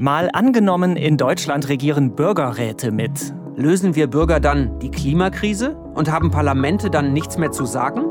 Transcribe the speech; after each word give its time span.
Mal 0.00 0.28
angenommen, 0.32 0.96
in 0.96 1.16
Deutschland 1.16 1.68
regieren 1.68 2.16
Bürgerräte 2.16 2.90
mit. 2.90 3.32
Lösen 3.54 3.94
wir 3.94 4.08
Bürger 4.08 4.40
dann 4.40 4.80
die 4.80 4.90
Klimakrise 4.90 5.76
und 5.94 6.10
haben 6.10 6.32
Parlamente 6.32 6.90
dann 6.90 7.12
nichts 7.12 7.38
mehr 7.38 7.52
zu 7.52 7.64
sagen? 7.64 8.02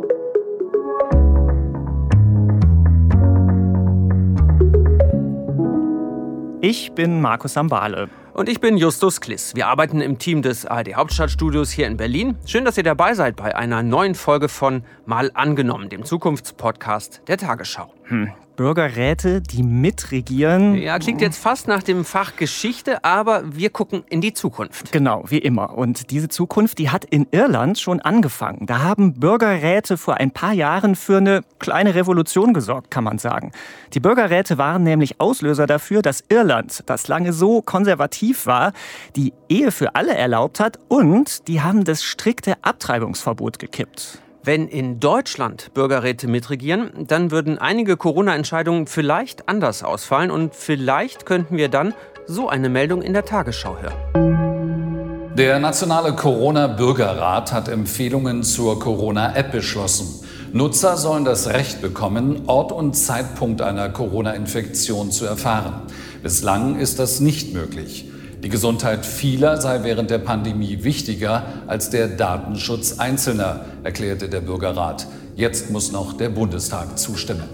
Ich 6.61 6.93
bin 6.93 7.19
Markus 7.19 7.51
Sambale. 7.51 8.07
Und 8.33 8.47
ich 8.47 8.61
bin 8.61 8.77
Justus 8.77 9.19
Kliss. 9.19 9.53
Wir 9.53 9.67
arbeiten 9.67 9.99
im 9.99 10.17
Team 10.17 10.41
des 10.41 10.65
ARD 10.65 10.95
Hauptstadtstudios 10.95 11.69
hier 11.69 11.85
in 11.85 11.97
Berlin. 11.97 12.37
Schön, 12.45 12.63
dass 12.63 12.77
ihr 12.77 12.83
dabei 12.83 13.13
seid 13.13 13.35
bei 13.35 13.55
einer 13.55 13.83
neuen 13.83 14.15
Folge 14.15 14.47
von 14.47 14.83
Mal 15.05 15.31
angenommen, 15.33 15.89
dem 15.89 16.05
Zukunftspodcast 16.05 17.23
der 17.27 17.37
Tagesschau. 17.37 17.93
Hm. 18.05 18.31
Bürgerräte, 18.55 19.41
die 19.41 19.63
mitregieren. 19.63 20.75
Ja, 20.75 20.99
klingt 20.99 21.21
jetzt 21.21 21.41
fast 21.41 21.67
nach 21.67 21.81
dem 21.81 22.05
Fach 22.05 22.35
Geschichte, 22.35 23.03
aber 23.03 23.55
wir 23.55 23.69
gucken 23.69 24.03
in 24.09 24.21
die 24.21 24.33
Zukunft. 24.33 24.91
Genau, 24.91 25.23
wie 25.27 25.39
immer. 25.39 25.75
Und 25.75 26.11
diese 26.11 26.29
Zukunft, 26.29 26.77
die 26.77 26.89
hat 26.89 27.05
in 27.05 27.27
Irland 27.31 27.79
schon 27.79 27.99
angefangen. 27.99 28.65
Da 28.65 28.79
haben 28.79 29.13
Bürgerräte 29.19 29.97
vor 29.97 30.15
ein 30.15 30.31
paar 30.31 30.53
Jahren 30.53 30.95
für 30.95 31.17
eine 31.17 31.41
kleine 31.59 31.95
Revolution 31.95 32.53
gesorgt, 32.53 32.91
kann 32.91 33.03
man 33.03 33.17
sagen. 33.17 33.51
Die 33.93 33.99
Bürgerräte 33.99 34.57
waren 34.57 34.83
nämlich 34.83 35.19
Auslöser 35.19 35.65
dafür, 35.65 36.01
dass 36.01 36.23
Irland, 36.29 36.83
das 36.85 37.07
lange 37.07 37.33
so 37.33 37.61
konservativ 37.61 38.45
war, 38.45 38.73
die 39.15 39.33
Ehe 39.49 39.71
für 39.71 39.95
alle 39.95 40.15
erlaubt 40.15 40.59
hat 40.59 40.77
und 40.89 41.47
die 41.47 41.61
haben 41.61 41.83
das 41.83 42.03
strikte 42.03 42.55
Abtreibungsverbot 42.61 43.59
gekippt. 43.59 44.22
Wenn 44.45 44.67
in 44.67 44.99
Deutschland 44.99 45.73
Bürgerräte 45.73 46.27
mitregieren, 46.27 46.91
dann 47.07 47.31
würden 47.31 47.59
einige 47.59 47.95
Corona-Entscheidungen 47.95 48.87
vielleicht 48.87 49.47
anders 49.47 49.83
ausfallen 49.83 50.31
und 50.31 50.53
vielleicht 50.53 51.25
könnten 51.25 51.55
wir 51.55 51.69
dann 51.69 51.93
so 52.27 52.49
eine 52.49 52.67
Meldung 52.67 53.01
in 53.01 53.13
der 53.13 53.23
Tagesschau 53.23 53.77
hören. 53.77 55.31
Der 55.37 55.59
Nationale 55.59 56.13
Corona-Bürgerrat 56.13 57.53
hat 57.53 57.69
Empfehlungen 57.69 58.43
zur 58.43 58.81
Corona-App 58.81 59.53
beschlossen. 59.53 60.27
Nutzer 60.51 60.97
sollen 60.97 61.23
das 61.23 61.47
Recht 61.47 61.81
bekommen, 61.81 62.43
Ort 62.47 62.73
und 62.73 62.97
Zeitpunkt 62.97 63.61
einer 63.61 63.87
Corona-Infektion 63.87 65.11
zu 65.11 65.23
erfahren. 65.25 65.83
Bislang 66.21 66.77
ist 66.79 66.99
das 66.99 67.21
nicht 67.21 67.53
möglich. 67.53 68.12
Die 68.43 68.49
Gesundheit 68.49 69.05
vieler 69.05 69.61
sei 69.61 69.85
während 69.85 70.09
der 70.09 70.17
Pandemie 70.17 70.83
wichtiger 70.83 71.45
als 71.65 71.89
der 71.89 72.09
Datenschutz 72.09 72.99
Einzelner, 72.99 73.63
erklärte 73.83 74.27
der 74.27 74.41
Bürgerrat. 74.41 75.07
Jetzt 75.33 75.71
muss 75.71 75.93
noch 75.93 76.11
der 76.11 76.27
Bundestag 76.27 76.99
zustimmen. 76.99 77.47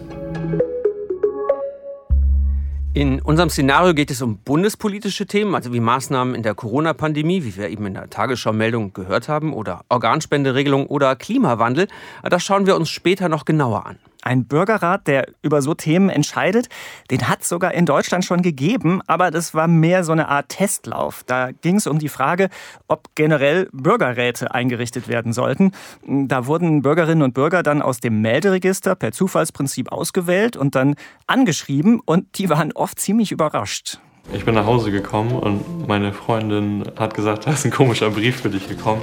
In 2.95 3.21
unserem 3.21 3.51
Szenario 3.51 3.93
geht 3.93 4.09
es 4.09 4.23
um 4.23 4.39
bundespolitische 4.39 5.27
Themen, 5.27 5.53
also 5.53 5.71
wie 5.73 5.79
Maßnahmen 5.79 6.33
in 6.33 6.41
der 6.41 6.55
Corona-Pandemie, 6.55 7.43
wie 7.43 7.55
wir 7.55 7.69
eben 7.69 7.85
in 7.85 7.93
der 7.93 8.09
Tagesschau-Meldung 8.09 8.91
gehört 8.93 9.29
haben, 9.29 9.53
oder 9.53 9.81
Organspenderegelung 9.89 10.87
oder 10.87 11.15
Klimawandel. 11.15 11.87
Das 12.27 12.41
schauen 12.41 12.65
wir 12.65 12.75
uns 12.75 12.89
später 12.89 13.29
noch 13.29 13.45
genauer 13.45 13.85
an. 13.85 13.99
Ein 14.21 14.45
Bürgerrat, 14.45 15.07
der 15.07 15.27
über 15.41 15.61
so 15.61 15.73
Themen 15.73 16.09
entscheidet, 16.09 16.67
den 17.09 17.29
hat 17.29 17.41
es 17.41 17.49
sogar 17.49 17.73
in 17.73 17.85
Deutschland 17.85 18.25
schon 18.25 18.41
gegeben, 18.41 19.01
aber 19.07 19.31
das 19.31 19.53
war 19.53 19.69
mehr 19.69 20.03
so 20.03 20.11
eine 20.11 20.27
Art 20.27 20.49
Testlauf. 20.49 21.23
Da 21.25 21.51
ging 21.51 21.77
es 21.77 21.87
um 21.87 21.99
die 21.99 22.09
Frage, 22.09 22.49
ob 22.89 23.15
generell 23.15 23.69
Bürgerräte 23.71 24.53
eingerichtet 24.53 25.07
werden 25.07 25.31
sollten. 25.31 25.71
Da 26.05 26.47
wurden 26.47 26.81
Bürgerinnen 26.81 27.23
und 27.23 27.33
Bürger 27.33 27.63
dann 27.63 27.81
aus 27.81 28.01
dem 28.01 28.21
Melderegister 28.21 28.95
per 28.95 29.13
Zufallsprinzip 29.13 29.89
ausgewählt 29.91 30.57
und 30.57 30.75
dann 30.75 30.95
angeschrieben 31.25 32.01
und 32.03 32.37
die 32.37 32.49
waren 32.49 32.73
oft 32.73 32.99
ziemlich 32.99 33.31
überrascht. 33.31 33.99
Ich 34.33 34.43
bin 34.43 34.53
nach 34.53 34.65
Hause 34.65 34.91
gekommen 34.91 35.31
und 35.31 35.87
meine 35.87 36.11
Freundin 36.13 36.83
hat 36.97 37.13
gesagt, 37.13 37.47
da 37.47 37.51
ist 37.51 37.65
ein 37.65 37.71
komischer 37.71 38.09
Brief 38.09 38.41
für 38.41 38.49
dich 38.49 38.67
gekommen. 38.67 39.01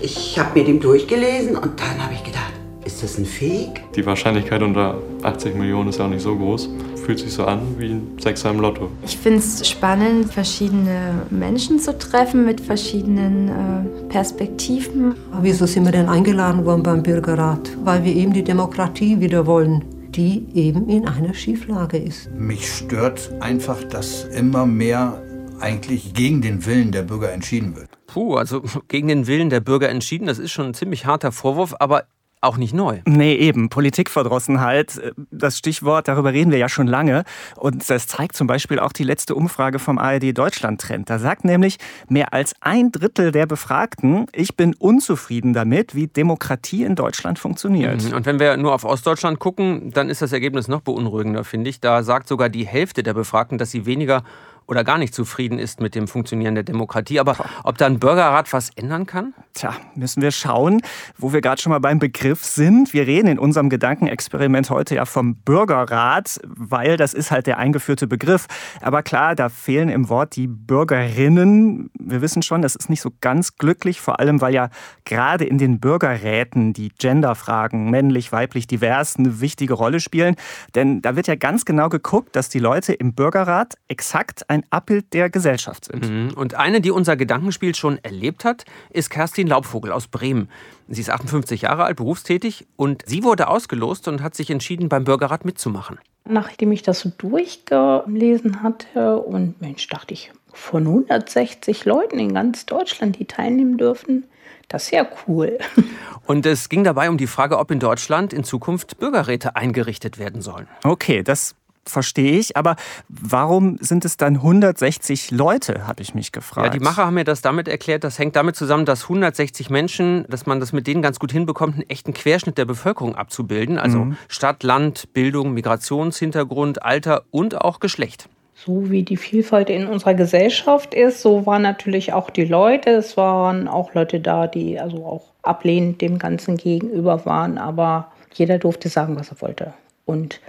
Ich 0.00 0.38
habe 0.38 0.58
mir 0.58 0.64
den 0.64 0.80
durchgelesen 0.80 1.56
und 1.56 1.80
dann 1.80 2.02
habe 2.02 2.14
ich 2.14 2.22
gedacht, 2.22 2.59
ist 2.90 3.02
das 3.02 3.18
ein 3.18 3.24
Fake? 3.24 3.92
Die 3.94 4.04
Wahrscheinlichkeit 4.04 4.62
unter 4.62 4.98
80 5.22 5.54
Millionen 5.54 5.90
ist 5.90 5.98
ja 5.98 6.06
auch 6.06 6.10
nicht 6.10 6.22
so 6.22 6.36
groß. 6.36 6.68
Fühlt 7.04 7.20
sich 7.20 7.32
so 7.32 7.44
an 7.44 7.60
wie 7.78 7.90
ein 7.90 8.18
Sechser 8.20 8.50
im 8.50 8.60
Lotto. 8.60 8.90
Ich 9.04 9.16
finde 9.16 9.38
es 9.38 9.68
spannend, 9.68 10.32
verschiedene 10.32 11.22
Menschen 11.30 11.78
zu 11.78 11.96
treffen 11.96 12.44
mit 12.44 12.60
verschiedenen 12.60 13.48
äh, 13.48 14.08
Perspektiven. 14.08 15.14
Wieso 15.40 15.66
sind 15.66 15.84
wir 15.84 15.92
denn 15.92 16.08
eingeladen 16.08 16.64
worden 16.64 16.82
beim 16.82 17.02
Bürgerrat? 17.02 17.70
Weil 17.84 18.04
wir 18.04 18.14
eben 18.14 18.32
die 18.32 18.44
Demokratie 18.44 19.20
wieder 19.20 19.46
wollen 19.46 19.84
die 20.10 20.48
eben 20.54 20.88
in 20.88 21.06
einer 21.06 21.32
Schieflage 21.32 21.96
ist. 21.96 22.28
Mich 22.32 22.68
stört 22.68 23.30
einfach, 23.38 23.84
dass 23.84 24.24
immer 24.24 24.66
mehr 24.66 25.22
eigentlich 25.60 26.14
gegen 26.14 26.42
den 26.42 26.66
Willen 26.66 26.90
der 26.90 27.02
Bürger 27.02 27.32
entschieden 27.32 27.76
wird. 27.76 27.88
Puh, 28.08 28.34
also 28.34 28.60
gegen 28.88 29.06
den 29.06 29.28
Willen 29.28 29.50
der 29.50 29.60
Bürger 29.60 29.88
entschieden, 29.88 30.26
das 30.26 30.40
ist 30.40 30.50
schon 30.50 30.66
ein 30.66 30.74
ziemlich 30.74 31.06
harter 31.06 31.30
Vorwurf, 31.30 31.76
aber 31.78 32.06
auch 32.40 32.56
nicht 32.56 32.72
neu. 32.72 33.00
Nee, 33.06 33.34
eben. 33.34 33.68
Politikverdrossenheit, 33.68 34.98
äh, 34.98 35.12
das 35.30 35.58
Stichwort, 35.58 36.08
darüber 36.08 36.32
reden 36.32 36.50
wir 36.50 36.58
ja 36.58 36.68
schon 36.68 36.86
lange. 36.86 37.24
Und 37.56 37.88
das 37.90 38.06
zeigt 38.06 38.34
zum 38.36 38.46
Beispiel 38.46 38.78
auch 38.78 38.92
die 38.92 39.04
letzte 39.04 39.34
Umfrage 39.34 39.78
vom 39.78 39.98
ARD 39.98 40.36
Deutschland-Trend. 40.36 41.10
Da 41.10 41.18
sagt 41.18 41.44
nämlich 41.44 41.78
mehr 42.08 42.32
als 42.32 42.54
ein 42.60 42.92
Drittel 42.92 43.32
der 43.32 43.46
Befragten, 43.46 44.26
ich 44.32 44.56
bin 44.56 44.74
unzufrieden 44.74 45.52
damit, 45.52 45.94
wie 45.94 46.06
Demokratie 46.06 46.84
in 46.84 46.94
Deutschland 46.94 47.38
funktioniert. 47.38 48.04
Mhm. 48.04 48.14
Und 48.14 48.26
wenn 48.26 48.38
wir 48.38 48.56
nur 48.56 48.74
auf 48.74 48.84
Ostdeutschland 48.84 49.38
gucken, 49.38 49.90
dann 49.92 50.08
ist 50.08 50.22
das 50.22 50.32
Ergebnis 50.32 50.68
noch 50.68 50.80
beunruhigender, 50.80 51.44
finde 51.44 51.70
ich. 51.70 51.80
Da 51.80 52.02
sagt 52.02 52.28
sogar 52.28 52.48
die 52.48 52.66
Hälfte 52.66 53.02
der 53.02 53.14
Befragten, 53.14 53.58
dass 53.58 53.70
sie 53.70 53.86
weniger 53.86 54.22
oder 54.70 54.84
gar 54.84 54.98
nicht 54.98 55.14
zufrieden 55.14 55.58
ist 55.58 55.80
mit 55.80 55.96
dem 55.96 56.06
Funktionieren 56.06 56.54
der 56.54 56.62
Demokratie. 56.62 57.18
Aber 57.18 57.36
ob 57.64 57.76
da 57.76 57.86
ein 57.86 57.98
Bürgerrat 57.98 58.52
was 58.52 58.70
ändern 58.70 59.04
kann? 59.04 59.34
Tja, 59.52 59.74
müssen 59.96 60.22
wir 60.22 60.30
schauen, 60.30 60.80
wo 61.18 61.32
wir 61.32 61.40
gerade 61.40 61.60
schon 61.60 61.70
mal 61.70 61.80
beim 61.80 61.98
Begriff 61.98 62.44
sind. 62.44 62.92
Wir 62.92 63.04
reden 63.08 63.26
in 63.26 63.38
unserem 63.40 63.68
Gedankenexperiment 63.68 64.70
heute 64.70 64.94
ja 64.94 65.06
vom 65.06 65.34
Bürgerrat, 65.34 66.40
weil 66.46 66.96
das 66.96 67.14
ist 67.14 67.32
halt 67.32 67.48
der 67.48 67.58
eingeführte 67.58 68.06
Begriff. 68.06 68.46
Aber 68.80 69.02
klar, 69.02 69.34
da 69.34 69.48
fehlen 69.48 69.88
im 69.88 70.08
Wort 70.08 70.36
die 70.36 70.46
Bürgerinnen. 70.46 71.90
Wir 71.98 72.22
wissen 72.22 72.42
schon, 72.42 72.62
das 72.62 72.76
ist 72.76 72.88
nicht 72.88 73.00
so 73.00 73.10
ganz 73.20 73.56
glücklich, 73.56 74.00
vor 74.00 74.20
allem 74.20 74.40
weil 74.40 74.54
ja 74.54 74.70
gerade 75.04 75.44
in 75.44 75.58
den 75.58 75.80
Bürgerräten 75.80 76.74
die 76.74 76.90
Genderfragen, 76.90 77.90
männlich, 77.90 78.30
weiblich, 78.30 78.68
divers, 78.68 79.16
eine 79.16 79.40
wichtige 79.40 79.74
Rolle 79.74 79.98
spielen. 79.98 80.36
Denn 80.76 81.02
da 81.02 81.16
wird 81.16 81.26
ja 81.26 81.34
ganz 81.34 81.64
genau 81.64 81.88
geguckt, 81.88 82.36
dass 82.36 82.48
die 82.48 82.60
Leute 82.60 82.92
im 82.92 83.14
Bürgerrat 83.14 83.74
exakt 83.88 84.48
ein 84.48 84.59
Abbild 84.70 85.12
der 85.12 85.30
Gesellschaft 85.30 85.86
sind. 85.86 86.10
Mhm. 86.10 86.32
Und 86.34 86.54
eine, 86.54 86.80
die 86.80 86.90
unser 86.90 87.16
Gedankenspiel 87.16 87.74
schon 87.74 87.98
erlebt 88.02 88.44
hat, 88.44 88.64
ist 88.90 89.10
Kerstin 89.10 89.46
Laubvogel 89.46 89.92
aus 89.92 90.08
Bremen. 90.08 90.48
Sie 90.88 91.00
ist 91.00 91.10
58 91.10 91.62
Jahre 91.62 91.84
alt, 91.84 91.96
berufstätig 91.96 92.66
und 92.76 93.02
sie 93.06 93.22
wurde 93.22 93.48
ausgelost 93.48 94.08
und 94.08 94.22
hat 94.22 94.34
sich 94.34 94.50
entschieden, 94.50 94.88
beim 94.88 95.04
Bürgerrat 95.04 95.44
mitzumachen. 95.44 95.98
Nachdem 96.24 96.72
ich 96.72 96.82
das 96.82 97.00
so 97.00 97.10
durchgelesen 97.16 98.62
hatte 98.62 99.18
und 99.18 99.60
Mensch, 99.60 99.86
dachte 99.88 100.14
ich, 100.14 100.32
von 100.52 100.86
160 100.86 101.84
Leuten 101.84 102.18
in 102.18 102.34
ganz 102.34 102.66
Deutschland, 102.66 103.18
die 103.18 103.24
teilnehmen 103.24 103.78
dürfen, 103.78 104.24
das 104.70 104.84
ist 104.84 104.92
ja 104.92 105.06
cool. 105.26 105.58
Und 106.26 106.46
es 106.46 106.68
ging 106.68 106.84
dabei 106.84 107.10
um 107.10 107.16
die 107.16 107.26
Frage, 107.26 107.58
ob 107.58 107.72
in 107.72 107.80
Deutschland 107.80 108.32
in 108.32 108.44
Zukunft 108.44 108.98
Bürgerräte 108.98 109.56
eingerichtet 109.56 110.16
werden 110.18 110.42
sollen. 110.42 110.68
Okay, 110.84 111.24
das 111.24 111.56
verstehe 111.90 112.38
ich, 112.38 112.56
aber 112.56 112.76
warum 113.08 113.78
sind 113.80 114.04
es 114.04 114.16
dann 114.16 114.36
160 114.36 115.30
Leute, 115.30 115.86
habe 115.86 116.02
ich 116.02 116.14
mich 116.14 116.32
gefragt. 116.32 116.66
Ja, 116.66 116.72
die 116.72 116.80
Macher 116.80 117.06
haben 117.06 117.14
mir 117.14 117.24
das 117.24 117.42
damit 117.42 117.68
erklärt, 117.68 118.04
das 118.04 118.18
hängt 118.18 118.36
damit 118.36 118.56
zusammen, 118.56 118.84
dass 118.84 119.04
160 119.04 119.70
Menschen, 119.70 120.24
dass 120.28 120.46
man 120.46 120.60
das 120.60 120.72
mit 120.72 120.86
denen 120.86 121.02
ganz 121.02 121.18
gut 121.18 121.32
hinbekommt, 121.32 121.74
einen 121.74 121.90
echten 121.90 122.14
Querschnitt 122.14 122.58
der 122.58 122.64
Bevölkerung 122.64 123.14
abzubilden, 123.14 123.78
also 123.78 123.98
mhm. 124.06 124.16
Stadt, 124.28 124.62
Land, 124.62 125.12
Bildung, 125.12 125.52
Migrationshintergrund, 125.52 126.82
Alter 126.82 127.24
und 127.30 127.60
auch 127.60 127.80
Geschlecht. 127.80 128.28
So 128.54 128.90
wie 128.90 129.04
die 129.04 129.16
Vielfalt 129.16 129.70
in 129.70 129.86
unserer 129.86 130.12
Gesellschaft 130.12 130.92
ist, 130.92 131.22
so 131.22 131.46
waren 131.46 131.62
natürlich 131.62 132.12
auch 132.12 132.28
die 132.28 132.44
Leute. 132.44 132.90
Es 132.90 133.16
waren 133.16 133.68
auch 133.68 133.94
Leute 133.94 134.20
da, 134.20 134.46
die 134.46 134.78
also 134.78 135.06
auch 135.06 135.22
ablehnend 135.42 136.02
dem 136.02 136.18
Ganzen 136.18 136.58
gegenüber 136.58 137.24
waren, 137.24 137.56
aber 137.56 138.12
jeder 138.34 138.58
durfte 138.58 138.90
sagen, 138.90 139.16
was 139.18 139.30
er 139.30 139.40
wollte. 139.40 139.72
Und 140.04 140.40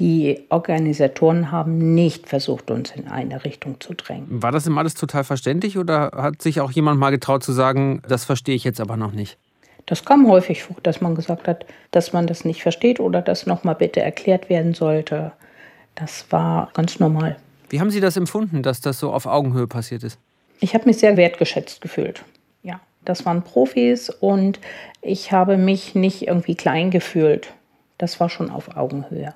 die 0.00 0.46
Organisatoren 0.48 1.52
haben 1.52 1.94
nicht 1.94 2.26
versucht, 2.26 2.70
uns 2.70 2.90
in 2.90 3.06
eine 3.06 3.44
Richtung 3.44 3.80
zu 3.80 3.92
drängen. 3.92 4.42
War 4.42 4.50
das 4.50 4.66
immer 4.66 4.80
alles 4.80 4.94
total 4.94 5.24
verständlich 5.24 5.76
oder 5.76 6.12
hat 6.16 6.40
sich 6.40 6.62
auch 6.62 6.72
jemand 6.72 6.98
mal 6.98 7.10
getraut 7.10 7.44
zu 7.44 7.52
sagen, 7.52 8.00
das 8.08 8.24
verstehe 8.24 8.54
ich 8.54 8.64
jetzt 8.64 8.80
aber 8.80 8.96
noch 8.96 9.12
nicht? 9.12 9.36
Das 9.84 10.04
kam 10.06 10.26
häufig 10.26 10.62
vor, 10.62 10.76
dass 10.82 11.02
man 11.02 11.14
gesagt 11.14 11.46
hat, 11.46 11.66
dass 11.90 12.14
man 12.14 12.26
das 12.26 12.46
nicht 12.46 12.62
versteht 12.62 12.98
oder 12.98 13.20
dass 13.20 13.46
nochmal 13.46 13.74
bitte 13.74 14.00
erklärt 14.00 14.48
werden 14.48 14.72
sollte. 14.72 15.32
Das 15.96 16.24
war 16.30 16.70
ganz 16.72 16.98
normal. 16.98 17.36
Wie 17.68 17.80
haben 17.80 17.90
Sie 17.90 18.00
das 18.00 18.16
empfunden, 18.16 18.62
dass 18.62 18.80
das 18.80 18.98
so 18.98 19.12
auf 19.12 19.26
Augenhöhe 19.26 19.66
passiert 19.66 20.02
ist? 20.02 20.18
Ich 20.60 20.72
habe 20.74 20.86
mich 20.86 20.96
sehr 20.96 21.18
wertgeschätzt 21.18 21.82
gefühlt. 21.82 22.24
Ja, 22.62 22.80
das 23.04 23.26
waren 23.26 23.42
Profis 23.42 24.08
und 24.08 24.60
ich 25.02 25.30
habe 25.32 25.58
mich 25.58 25.94
nicht 25.94 26.26
irgendwie 26.26 26.54
klein 26.54 26.90
gefühlt. 26.90 27.52
Das 27.98 28.18
war 28.18 28.30
schon 28.30 28.50
auf 28.50 28.76
Augenhöhe 28.76 29.34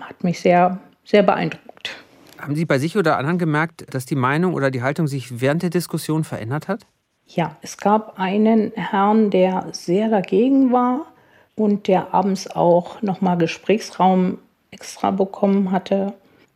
hat 0.00 0.24
mich 0.24 0.40
sehr, 0.40 0.78
sehr 1.04 1.22
beeindruckt. 1.22 1.96
Haben 2.38 2.56
Sie 2.56 2.64
bei 2.64 2.78
sich 2.78 2.96
oder 2.96 3.18
anderen 3.18 3.38
gemerkt, 3.38 3.94
dass 3.94 4.04
die 4.04 4.16
Meinung 4.16 4.54
oder 4.54 4.70
die 4.70 4.82
Haltung 4.82 5.06
sich 5.06 5.40
während 5.40 5.62
der 5.62 5.70
Diskussion 5.70 6.24
verändert 6.24 6.68
hat? 6.68 6.86
Ja, 7.26 7.56
es 7.62 7.78
gab 7.78 8.18
einen 8.18 8.72
Herrn, 8.74 9.30
der 9.30 9.68
sehr 9.72 10.08
dagegen 10.08 10.72
war 10.72 11.06
und 11.54 11.86
der 11.86 12.12
abends 12.12 12.50
auch 12.50 13.00
nochmal 13.00 13.38
Gesprächsraum 13.38 14.38
extra 14.70 15.10
bekommen 15.10 15.70
hatte 15.70 16.14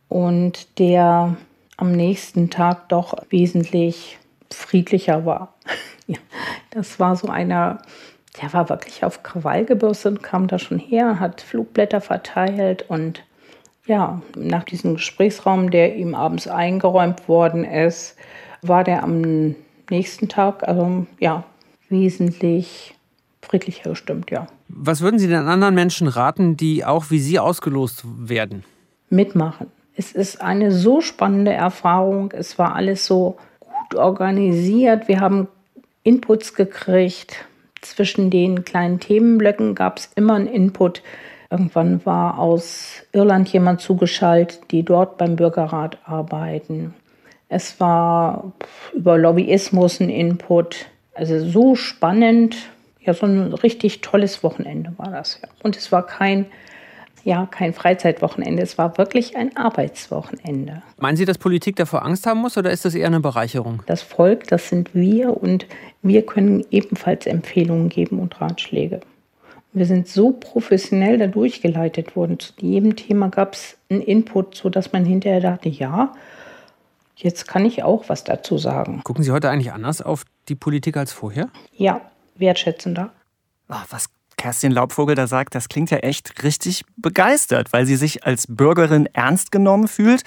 und 0.09 0.79
der 0.79 1.37
am 1.77 1.91
nächsten 1.91 2.49
Tag 2.49 2.89
doch 2.89 3.15
wesentlich 3.29 4.17
friedlicher 4.51 5.25
war. 5.25 5.53
ja, 6.07 6.17
das 6.71 6.99
war 6.99 7.15
so 7.15 7.27
einer, 7.27 7.81
der 8.41 8.53
war 8.53 8.69
wirklich 8.69 9.03
auf 9.03 9.23
Krawall 9.23 9.65
gebürstet, 9.65 10.23
kam 10.23 10.47
da 10.47 10.59
schon 10.59 10.79
her, 10.79 11.19
hat 11.19 11.41
Flugblätter 11.41 12.01
verteilt 12.01 12.85
und 12.87 13.23
ja, 13.85 14.21
nach 14.35 14.63
diesem 14.65 14.95
Gesprächsraum, 14.95 15.71
der 15.71 15.95
ihm 15.95 16.13
abends 16.13 16.47
eingeräumt 16.47 17.27
worden 17.29 17.63
ist, 17.63 18.17
war 18.61 18.83
der 18.83 19.03
am 19.03 19.55
nächsten 19.89 20.27
Tag, 20.27 20.67
also 20.67 21.05
ja, 21.19 21.43
wesentlich 21.89 22.95
friedlicher 23.41 23.91
gestimmt, 23.91 24.29
ja. 24.29 24.47
Was 24.67 25.01
würden 25.01 25.19
Sie 25.19 25.27
den 25.27 25.47
anderen 25.47 25.75
Menschen 25.75 26.07
raten, 26.07 26.57
die 26.57 26.83
auch 26.83 27.09
wie 27.09 27.19
Sie 27.19 27.39
ausgelost 27.39 28.03
werden? 28.05 28.65
Mitmachen. 29.09 29.67
Es 29.95 30.11
ist 30.11 30.41
eine 30.41 30.71
so 30.71 30.99
spannende 31.01 31.53
Erfahrung. 31.53 32.31
Es 32.31 32.59
war 32.59 32.75
alles 32.75 33.05
so 33.05 33.37
gut 33.61 33.95
organisiert. 33.95 35.07
Wir 35.07 35.21
haben 35.21 35.47
Inputs 36.03 36.53
gekriegt. 36.53 37.46
Zwischen 37.81 38.29
den 38.29 38.65
kleinen 38.65 38.99
Themenblöcken 38.99 39.75
gab 39.75 39.99
es 39.99 40.11
immer 40.15 40.35
einen 40.35 40.47
Input. 40.47 41.01
Irgendwann 41.49 42.05
war 42.05 42.39
aus 42.39 43.03
Irland 43.13 43.47
jemand 43.49 43.81
zugeschaltet, 43.81 44.59
die 44.71 44.83
dort 44.83 45.17
beim 45.17 45.35
Bürgerrat 45.35 45.97
arbeiten. 46.05 46.93
Es 47.49 47.79
war 47.79 48.51
über 48.93 49.17
Lobbyismus 49.17 49.99
ein 49.99 50.09
Input. 50.09 50.87
Also 51.13 51.39
so 51.39 51.75
spannend. 51.75 52.57
Ja, 52.99 53.13
so 53.13 53.25
ein 53.25 53.53
richtig 53.53 54.01
tolles 54.01 54.43
Wochenende 54.43 54.91
war 54.97 55.11
das. 55.11 55.39
Ja. 55.41 55.47
Und 55.63 55.77
es 55.77 55.91
war 55.93 56.05
kein, 56.05 56.45
ja, 57.27 57.45
kein 57.45 57.73
Freizeitwochenende, 57.73 58.63
es 58.63 58.77
war 58.77 58.97
wirklich 58.97 59.35
ein 59.35 59.57
Arbeitswochenende. 59.57 60.81
Meinen 60.97 61.17
Sie, 61.17 61.25
dass 61.25 61.37
Politik 61.37 61.75
davor 61.75 62.05
Angst 62.05 62.25
haben 62.25 62.39
muss 62.39 62.57
oder 62.57 62.71
ist 62.71 62.85
das 62.85 62.95
eher 62.95 63.07
eine 63.07 63.19
Bereicherung? 63.19 63.83
Das 63.85 64.01
Volk, 64.01 64.47
das 64.47 64.69
sind 64.69 64.95
wir 64.95 65.35
und 65.35 65.65
wir 66.01 66.25
können 66.25 66.65
ebenfalls 66.71 67.25
Empfehlungen 67.25 67.89
geben 67.89 68.19
und 68.19 68.39
Ratschläge. 68.39 69.01
Wir 69.73 69.85
sind 69.85 70.07
so 70.07 70.31
professionell 70.31 71.17
da 71.17 71.27
durchgeleitet 71.27 72.15
worden. 72.15 72.39
Zu 72.39 72.53
jedem 72.61 72.95
Thema 72.95 73.27
gab 73.27 73.55
es 73.55 73.77
einen 73.89 74.01
Input, 74.01 74.55
sodass 74.55 74.93
man 74.93 75.03
hinterher 75.03 75.41
dachte, 75.41 75.67
ja, 75.67 76.13
Jetzt 77.19 77.47
kann 77.47 77.65
ich 77.65 77.81
auch 77.81 78.09
was 78.09 78.23
dazu 78.23 78.59
sagen. 78.59 79.01
Gucken 79.03 79.23
Sie 79.23 79.31
heute 79.31 79.49
eigentlich 79.49 79.73
anders 79.73 80.03
auf 80.03 80.23
die 80.49 80.53
Politik 80.53 80.97
als 80.97 81.11
vorher? 81.11 81.49
Ja, 81.75 82.01
wertschätzender. 82.35 83.11
Ach, 83.67 83.87
was 83.89 84.11
Kerstin 84.37 84.71
Laubvogel 84.71 85.15
da 85.15 85.27
sagt, 85.27 85.55
das 85.55 85.67
klingt 85.67 85.89
ja 85.89 85.97
echt 85.97 86.43
richtig 86.43 86.83
begeistert, 86.95 87.73
weil 87.73 87.85
sie 87.85 87.95
sich 87.95 88.25
als 88.25 88.45
Bürgerin 88.47 89.07
ernst 89.13 89.51
genommen 89.51 89.87
fühlt 89.87 90.23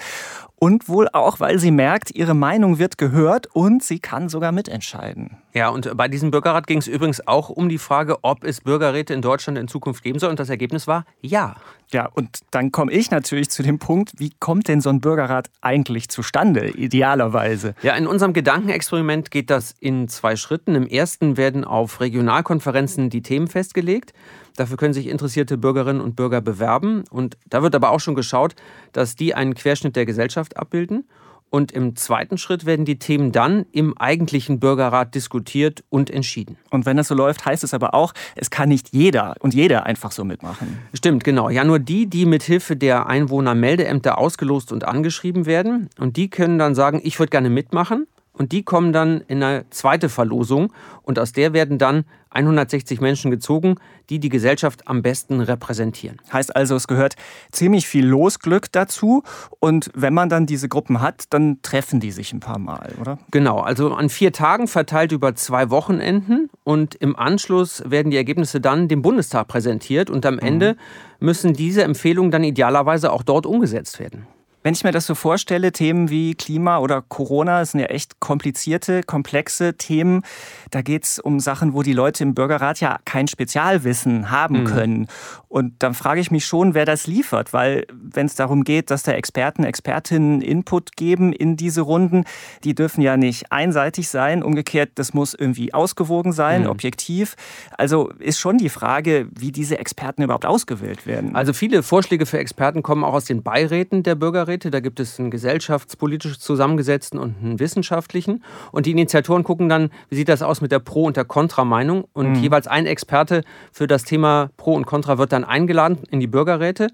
und 0.63 0.87
wohl 0.87 1.09
auch, 1.11 1.39
weil 1.39 1.57
sie 1.57 1.71
merkt, 1.71 2.11
ihre 2.13 2.35
Meinung 2.35 2.77
wird 2.77 2.99
gehört 2.99 3.47
und 3.47 3.81
sie 3.83 3.97
kann 3.97 4.29
sogar 4.29 4.51
mitentscheiden. 4.51 5.37
Ja, 5.53 5.69
und 5.69 5.97
bei 5.97 6.07
diesem 6.07 6.29
Bürgerrat 6.29 6.67
ging 6.67 6.77
es 6.77 6.87
übrigens 6.87 7.27
auch 7.27 7.49
um 7.49 7.67
die 7.67 7.79
Frage, 7.79 8.17
ob 8.21 8.43
es 8.43 8.61
Bürgerräte 8.61 9.15
in 9.15 9.23
Deutschland 9.23 9.57
in 9.57 9.67
Zukunft 9.67 10.03
geben 10.03 10.19
soll. 10.19 10.29
Und 10.29 10.39
das 10.39 10.51
Ergebnis 10.51 10.85
war 10.85 11.05
ja. 11.19 11.55
Ja, 11.91 12.05
und 12.13 12.41
dann 12.51 12.71
komme 12.71 12.91
ich 12.91 13.09
natürlich 13.09 13.49
zu 13.49 13.63
dem 13.63 13.79
Punkt, 13.79 14.11
wie 14.17 14.31
kommt 14.39 14.67
denn 14.67 14.81
so 14.81 14.91
ein 14.91 15.01
Bürgerrat 15.01 15.49
eigentlich 15.61 16.09
zustande, 16.09 16.69
idealerweise? 16.69 17.73
Ja, 17.81 17.95
in 17.95 18.05
unserem 18.05 18.33
Gedankenexperiment 18.33 19.31
geht 19.31 19.49
das 19.49 19.73
in 19.79 20.07
zwei 20.09 20.35
Schritten. 20.35 20.75
Im 20.75 20.85
ersten 20.85 21.37
werden 21.37 21.65
auf 21.65 21.99
Regionalkonferenzen 21.99 23.09
die 23.09 23.23
Themen 23.23 23.47
festgelegt. 23.47 24.13
Dafür 24.55 24.77
können 24.77 24.93
sich 24.93 25.07
interessierte 25.07 25.57
Bürgerinnen 25.57 26.01
und 26.01 26.15
Bürger 26.15 26.41
bewerben. 26.41 27.03
Und 27.09 27.37
da 27.49 27.63
wird 27.63 27.75
aber 27.75 27.91
auch 27.91 27.99
schon 27.99 28.15
geschaut, 28.15 28.55
dass 28.91 29.15
die 29.15 29.33
einen 29.33 29.55
Querschnitt 29.55 29.95
der 29.95 30.05
Gesellschaft 30.05 30.57
abbilden. 30.57 31.05
Und 31.51 31.73
im 31.73 31.97
zweiten 31.97 32.37
Schritt 32.37 32.65
werden 32.65 32.85
die 32.85 32.97
Themen 32.97 33.33
dann 33.33 33.65
im 33.73 33.97
eigentlichen 33.97 34.61
Bürgerrat 34.61 35.13
diskutiert 35.13 35.83
und 35.89 36.09
entschieden. 36.09 36.55
Und 36.69 36.85
wenn 36.85 36.95
das 36.95 37.09
so 37.09 37.13
läuft, 37.13 37.45
heißt 37.45 37.65
es 37.65 37.73
aber 37.73 37.93
auch, 37.93 38.13
es 38.35 38.49
kann 38.49 38.69
nicht 38.69 38.93
jeder 38.93 39.35
und 39.41 39.53
jeder 39.53 39.85
einfach 39.85 40.13
so 40.13 40.23
mitmachen. 40.23 40.79
Stimmt, 40.93 41.25
genau. 41.25 41.49
Ja, 41.49 41.65
nur 41.65 41.79
die, 41.79 42.07
die 42.07 42.25
mit 42.25 42.43
Hilfe 42.43 42.77
der 42.77 43.07
Einwohnermeldeämter 43.07 44.17
ausgelost 44.17 44.71
und 44.71 44.85
angeschrieben 44.85 45.45
werden. 45.45 45.89
Und 45.99 46.15
die 46.15 46.29
können 46.29 46.57
dann 46.57 46.73
sagen, 46.73 47.01
ich 47.03 47.19
würde 47.19 47.31
gerne 47.31 47.49
mitmachen. 47.49 48.07
Und 48.33 48.53
die 48.53 48.63
kommen 48.63 48.93
dann 48.93 49.21
in 49.27 49.43
eine 49.43 49.69
zweite 49.69 50.09
Verlosung 50.09 50.71
und 51.03 51.19
aus 51.19 51.33
der 51.33 51.53
werden 51.53 51.77
dann 51.77 52.05
160 52.31 53.01
Menschen 53.01 53.29
gezogen, 53.29 53.75
die 54.09 54.19
die 54.19 54.29
Gesellschaft 54.29 54.87
am 54.87 55.01
besten 55.01 55.41
repräsentieren. 55.41 56.17
Heißt 56.31 56.55
also, 56.55 56.75
es 56.75 56.87
gehört 56.87 57.15
ziemlich 57.51 57.87
viel 57.87 58.05
Losglück 58.05 58.71
dazu 58.71 59.23
und 59.59 59.91
wenn 59.93 60.13
man 60.13 60.29
dann 60.29 60.45
diese 60.45 60.69
Gruppen 60.69 61.01
hat, 61.01 61.25
dann 61.31 61.61
treffen 61.61 61.99
die 61.99 62.11
sich 62.11 62.31
ein 62.31 62.39
paar 62.39 62.57
Mal, 62.57 62.93
oder? 63.01 63.19
Genau, 63.31 63.59
also 63.59 63.93
an 63.93 64.09
vier 64.09 64.31
Tagen 64.31 64.67
verteilt 64.67 65.11
über 65.11 65.35
zwei 65.35 65.69
Wochenenden 65.69 66.49
und 66.63 66.95
im 66.95 67.17
Anschluss 67.17 67.83
werden 67.85 68.11
die 68.11 68.17
Ergebnisse 68.17 68.61
dann 68.61 68.87
dem 68.87 69.01
Bundestag 69.01 69.49
präsentiert 69.49 70.09
und 70.09 70.25
am 70.25 70.35
mhm. 70.35 70.39
Ende 70.39 70.77
müssen 71.19 71.53
diese 71.53 71.83
Empfehlungen 71.83 72.31
dann 72.31 72.45
idealerweise 72.45 73.11
auch 73.11 73.23
dort 73.23 73.45
umgesetzt 73.45 73.99
werden. 73.99 74.25
Wenn 74.63 74.73
ich 74.73 74.83
mir 74.83 74.91
das 74.91 75.07
so 75.07 75.15
vorstelle, 75.15 75.71
Themen 75.71 76.09
wie 76.09 76.35
Klima 76.35 76.77
oder 76.77 77.01
Corona, 77.01 77.59
das 77.59 77.71
sind 77.71 77.79
ja 77.79 77.87
echt 77.87 78.19
komplizierte, 78.19 79.01
komplexe 79.01 79.73
Themen. 79.73 80.21
Da 80.69 80.81
geht 80.81 81.03
es 81.03 81.19
um 81.19 81.39
Sachen, 81.39 81.73
wo 81.73 81.81
die 81.81 81.93
Leute 81.93 82.23
im 82.23 82.35
Bürgerrat 82.35 82.79
ja 82.79 82.99
kein 83.05 83.27
Spezialwissen 83.27 84.29
haben 84.29 84.61
mhm. 84.61 84.65
können. 84.65 85.07
Und 85.47 85.73
dann 85.79 85.93
frage 85.93 86.21
ich 86.21 86.29
mich 86.29 86.45
schon, 86.45 86.75
wer 86.75 86.85
das 86.85 87.07
liefert, 87.07 87.53
weil 87.53 87.85
wenn 87.91 88.27
es 88.27 88.35
darum 88.35 88.63
geht, 88.63 88.91
dass 88.91 89.03
da 89.03 89.13
Experten, 89.13 89.63
Expertinnen 89.63 90.41
Input 90.41 90.95
geben 90.95 91.33
in 91.33 91.57
diese 91.57 91.81
Runden, 91.81 92.23
die 92.63 92.75
dürfen 92.75 93.01
ja 93.01 93.17
nicht 93.17 93.51
einseitig 93.51 94.09
sein. 94.09 94.43
Umgekehrt, 94.43 94.91
das 94.95 95.13
muss 95.13 95.33
irgendwie 95.33 95.73
ausgewogen 95.73 96.33
sein, 96.33 96.63
mhm. 96.63 96.69
objektiv. 96.69 97.35
Also 97.77 98.11
ist 98.19 98.39
schon 98.39 98.59
die 98.59 98.69
Frage, 98.69 99.27
wie 99.31 99.51
diese 99.51 99.79
Experten 99.79 100.21
überhaupt 100.21 100.45
ausgewählt 100.45 101.07
werden. 101.07 101.35
Also 101.35 101.51
viele 101.51 101.81
Vorschläge 101.83 102.25
für 102.25 102.37
Experten 102.37 102.83
kommen 102.83 103.03
auch 103.03 103.13
aus 103.13 103.25
den 103.25 103.41
Beiräten 103.41 104.03
der 104.03 104.15
Bürgerräte. 104.15 104.50
Beiräte. 104.51 104.71
Da 104.71 104.79
gibt 104.79 104.99
es 104.99 105.19
einen 105.19 105.31
gesellschaftspolitisch 105.31 106.39
zusammengesetzten 106.39 107.19
und 107.19 107.35
einen 107.41 107.59
wissenschaftlichen. 107.59 108.43
Und 108.71 108.85
die 108.85 108.91
Initiatoren 108.91 109.43
gucken 109.43 109.69
dann, 109.69 109.89
wie 110.09 110.15
sieht 110.15 110.29
das 110.29 110.41
aus 110.41 110.61
mit 110.61 110.71
der 110.71 110.79
Pro- 110.79 111.05
und 111.05 111.17
der 111.17 111.25
Kontra-Meinung. 111.25 112.05
Und 112.13 112.31
mhm. 112.31 112.35
jeweils 112.35 112.67
ein 112.67 112.85
Experte 112.85 113.43
für 113.71 113.87
das 113.87 114.03
Thema 114.03 114.49
Pro 114.57 114.73
und 114.73 114.85
Contra 114.85 115.17
wird 115.17 115.31
dann 115.31 115.43
eingeladen 115.43 115.99
in 116.09 116.19
die 116.19 116.27
Bürgerräte. 116.27 116.87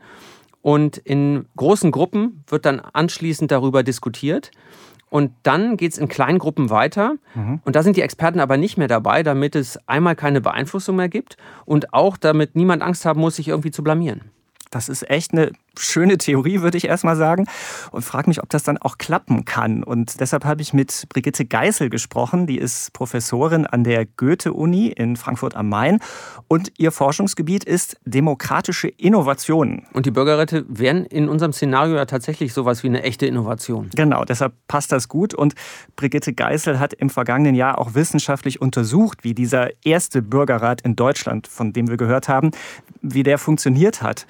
Und 0.62 0.98
in 0.98 1.46
großen 1.56 1.92
Gruppen 1.92 2.44
wird 2.48 2.66
dann 2.66 2.80
anschließend 2.80 3.52
darüber 3.52 3.84
diskutiert. 3.84 4.52
Und 5.10 5.32
dann 5.44 5.78
geht 5.78 5.94
es 5.94 5.98
in 5.98 6.10
kleinen 6.10 6.38
Gruppen 6.38 6.70
weiter. 6.70 7.16
Mhm. 7.34 7.62
Und 7.64 7.76
da 7.76 7.82
sind 7.82 7.96
die 7.96 8.02
Experten 8.02 8.40
aber 8.40 8.58
nicht 8.58 8.78
mehr 8.78 8.90
dabei, 8.90 9.24
damit 9.24 9.56
es 9.56 9.80
einmal 9.88 10.16
keine 10.16 10.42
Beeinflussung 10.42 10.98
mehr 10.98 11.10
gibt 11.10 11.38
und 11.66 11.94
auch 11.94 12.18
damit 12.18 12.56
niemand 12.56 12.82
Angst 12.82 13.06
haben 13.06 13.22
muss, 13.22 13.38
sich 13.38 13.48
irgendwie 13.48 13.72
zu 13.72 13.84
blamieren. 13.84 14.22
Das 14.70 14.90
ist 14.90 15.10
echt 15.10 15.32
eine 15.32 15.54
schöne 15.80 16.18
Theorie, 16.18 16.62
würde 16.62 16.78
ich 16.78 16.88
erstmal 16.88 17.16
sagen. 17.16 17.46
Und 17.92 18.04
frage 18.04 18.30
mich, 18.30 18.42
ob 18.42 18.50
das 18.50 18.64
dann 18.64 18.78
auch 18.78 18.98
klappen 18.98 19.46
kann. 19.46 19.84
Und 19.84 20.20
deshalb 20.20 20.46
habe 20.46 20.62
ich 20.62 20.74
mit 20.74 21.06
Brigitte 21.10 21.46
Geißel 21.46 21.90
gesprochen. 21.90 22.48
Die 22.48 22.58
ist 22.58 22.94
Professorin 22.94 23.66
an 23.66 23.84
der 23.84 24.06
Goethe-Uni 24.06 24.88
in 24.88 25.16
Frankfurt 25.16 25.56
am 25.56 25.70
Main. 25.70 26.00
Und 26.48 26.72
ihr 26.78 26.92
Forschungsgebiet 26.92 27.64
ist 27.64 27.98
demokratische 28.06 28.88
Innovationen. 28.88 29.86
Und 29.94 30.06
die 30.06 30.12
Bürgerräte 30.12 30.66
wären 30.68 31.06
in 31.06 31.30
unserem 31.30 31.54
Szenario 31.54 31.96
ja 31.96 32.06
tatsächlich 32.06 32.54
sowas 32.54 32.84
wie 32.84 32.88
eine 32.88 33.04
echte 33.04 33.26
Innovation. 33.26 33.90
Genau, 33.96 34.24
deshalb 34.26 34.54
passt 34.68 34.92
das 34.92 35.08
gut. 35.08 35.34
Und 35.34 35.56
Brigitte 35.96 36.34
Geißel 36.34 36.80
hat 36.80 36.94
im 36.94 37.10
vergangenen 37.10 37.56
Jahr 37.56 37.78
auch 37.78 37.94
wissenschaftlich 37.94 38.62
untersucht, 38.62 39.24
wie 39.24 39.34
dieser 39.34 39.70
erste 39.86 40.22
Bürgerrat 40.22 40.82
in 40.82 40.96
Deutschland, 40.96 41.48
von 41.48 41.74
dem 41.74 41.88
wir 41.88 41.98
gehört 41.98 42.30
haben, 42.30 42.52
wie 43.02 43.24
der 43.24 43.38
funktioniert 43.38 44.02
hat. 44.02 44.26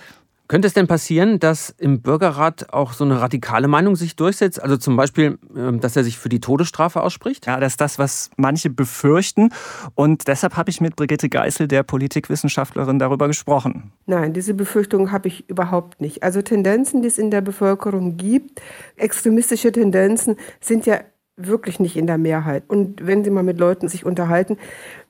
Könnte 0.48 0.68
es 0.68 0.74
denn 0.74 0.88
passieren, 0.88 1.40
dass 1.40 1.72
im 1.78 2.02
Bürgerrat 2.02 2.74
auch 2.74 2.94
so 2.94 3.04
eine 3.04 3.20
radikale 3.20 3.68
Meinung 3.68 3.96
sich 3.96 4.16
durchsetzt? 4.16 4.62
Also 4.62 4.78
zum 4.78 4.96
Beispiel, 4.96 5.38
ähm, 5.56 5.82
dass 5.82 5.96
er 5.96 6.04
sich 6.04 6.18
für 6.18 6.30
die 6.30 6.40
Todesstrafe 6.40 7.02
ausspricht? 7.02 7.48
Ja, 7.48 7.60
das 7.60 7.74
ist 7.74 7.82
das, 7.82 8.00
was 8.00 8.32
manche 8.38 8.70
befürchten. 8.70 9.50
Und 9.96 10.28
deshalb 10.28 10.56
habe 10.56 10.70
ich 10.70 10.80
mit 10.80 10.96
Brigitte 10.96 11.28
Geißel, 11.28 11.68
der 11.68 11.84
Politikwissenschaftlerin, 11.84 12.98
darüber 12.98 13.28
gesprochen. 13.28 13.92
Nein, 14.06 14.34
diese 14.34 14.54
Befürchtung 14.54 15.12
habe 15.12 15.28
ich 15.28 15.50
überhaupt 15.50 16.00
nicht. 16.00 16.24
Also 16.24 16.42
Tendenzen, 16.42 17.02
die 17.02 17.10
es 17.10 17.18
in 17.18 17.30
der 17.30 17.42
Bevölkerung 17.42 18.16
gibt, 18.16 18.62
extremistische 18.96 19.72
Tendenzen, 19.72 20.38
sind 20.62 20.86
ja 20.86 21.02
wirklich 21.36 21.80
nicht 21.80 21.96
in 21.96 22.08
der 22.08 22.18
Mehrheit. 22.18 22.64
Und 22.68 23.06
wenn 23.06 23.24
Sie 23.24 23.30
mal 23.30 23.44
mit 23.44 23.60
Leuten 23.60 23.88
sich 23.88 24.06
unterhalten, 24.06 24.58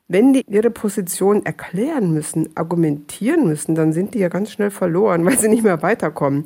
Wenn 0.10 0.32
die 0.32 0.44
ihre 0.48 0.72
Position 0.72 1.46
erklären 1.46 2.14
müssen, 2.14 2.56
argumentieren 2.56 3.46
müssen, 3.46 3.76
dann 3.76 3.92
sind 3.92 4.14
die 4.14 4.20
ja 4.20 4.30
ganz 4.30 4.52
schnell 4.52 4.72
verloren, 4.72 5.26
weil 5.26 5.38
sie 5.38 5.50
nicht 5.50 5.64
mehr 5.64 5.82
weiterkommen. 5.82 6.46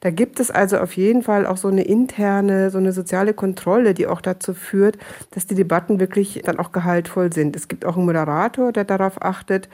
Da 0.00 0.10
gibt 0.10 0.40
es 0.40 0.50
also 0.50 0.78
auf 0.78 0.96
jeden 0.96 1.22
Fall 1.22 1.46
auch 1.46 1.56
so 1.56 1.68
eine 1.68 1.84
interne, 1.84 2.70
so 2.70 2.78
eine 2.78 2.92
soziale 2.92 3.32
Kontrolle, 3.32 3.94
die 3.94 4.06
auch 4.06 4.20
dazu 4.20 4.54
führt, 4.54 4.98
dass 5.30 5.46
die 5.46 5.54
Debatten 5.54 6.00
wirklich 6.00 6.42
dann 6.44 6.58
auch 6.58 6.72
gehaltvoll 6.72 7.32
sind. 7.32 7.56
Es 7.56 7.68
gibt 7.68 7.84
auch 7.84 7.96
einen 7.96 8.06
Moderator, 8.06 8.72
der 8.72 8.84
darauf 8.84 9.22
achtet. 9.22 9.68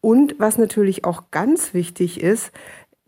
Und 0.00 0.36
was 0.38 0.56
natürlich 0.56 1.04
auch 1.04 1.30
ganz 1.30 1.74
wichtig 1.74 2.20
ist, 2.20 2.50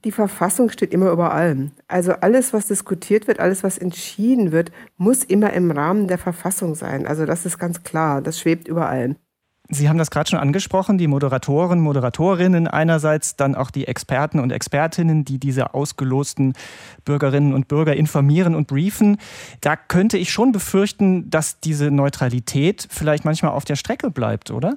die 0.04 0.12
Verfassung 0.12 0.68
steht 0.68 0.92
immer 0.92 1.10
über 1.10 1.32
allem. 1.32 1.70
Also 1.88 2.12
alles, 2.12 2.52
was 2.52 2.66
diskutiert 2.66 3.28
wird, 3.28 3.40
alles, 3.40 3.62
was 3.62 3.78
entschieden 3.78 4.52
wird, 4.52 4.72
muss 4.96 5.24
immer 5.24 5.52
im 5.52 5.70
Rahmen 5.70 6.08
der 6.08 6.18
Verfassung 6.18 6.74
sein. 6.74 7.06
Also 7.06 7.24
das 7.24 7.46
ist 7.46 7.58
ganz 7.58 7.82
klar, 7.82 8.20
das 8.20 8.38
schwebt 8.40 8.68
über 8.68 8.88
allem. 8.88 9.16
Sie 9.74 9.88
haben 9.88 9.98
das 9.98 10.10
gerade 10.10 10.28
schon 10.28 10.38
angesprochen, 10.38 10.98
die 10.98 11.06
Moderatoren, 11.06 11.80
Moderatorinnen 11.80 12.68
einerseits, 12.68 13.36
dann 13.36 13.54
auch 13.54 13.70
die 13.70 13.86
Experten 13.86 14.38
und 14.38 14.52
Expertinnen, 14.52 15.24
die 15.24 15.38
diese 15.38 15.72
ausgelosten 15.72 16.52
Bürgerinnen 17.06 17.54
und 17.54 17.68
Bürger 17.68 17.96
informieren 17.96 18.54
und 18.54 18.66
briefen. 18.66 19.16
Da 19.62 19.76
könnte 19.76 20.18
ich 20.18 20.30
schon 20.30 20.52
befürchten, 20.52 21.30
dass 21.30 21.58
diese 21.60 21.90
Neutralität 21.90 22.86
vielleicht 22.90 23.24
manchmal 23.24 23.52
auf 23.52 23.64
der 23.64 23.76
Strecke 23.76 24.10
bleibt, 24.10 24.50
oder? 24.50 24.74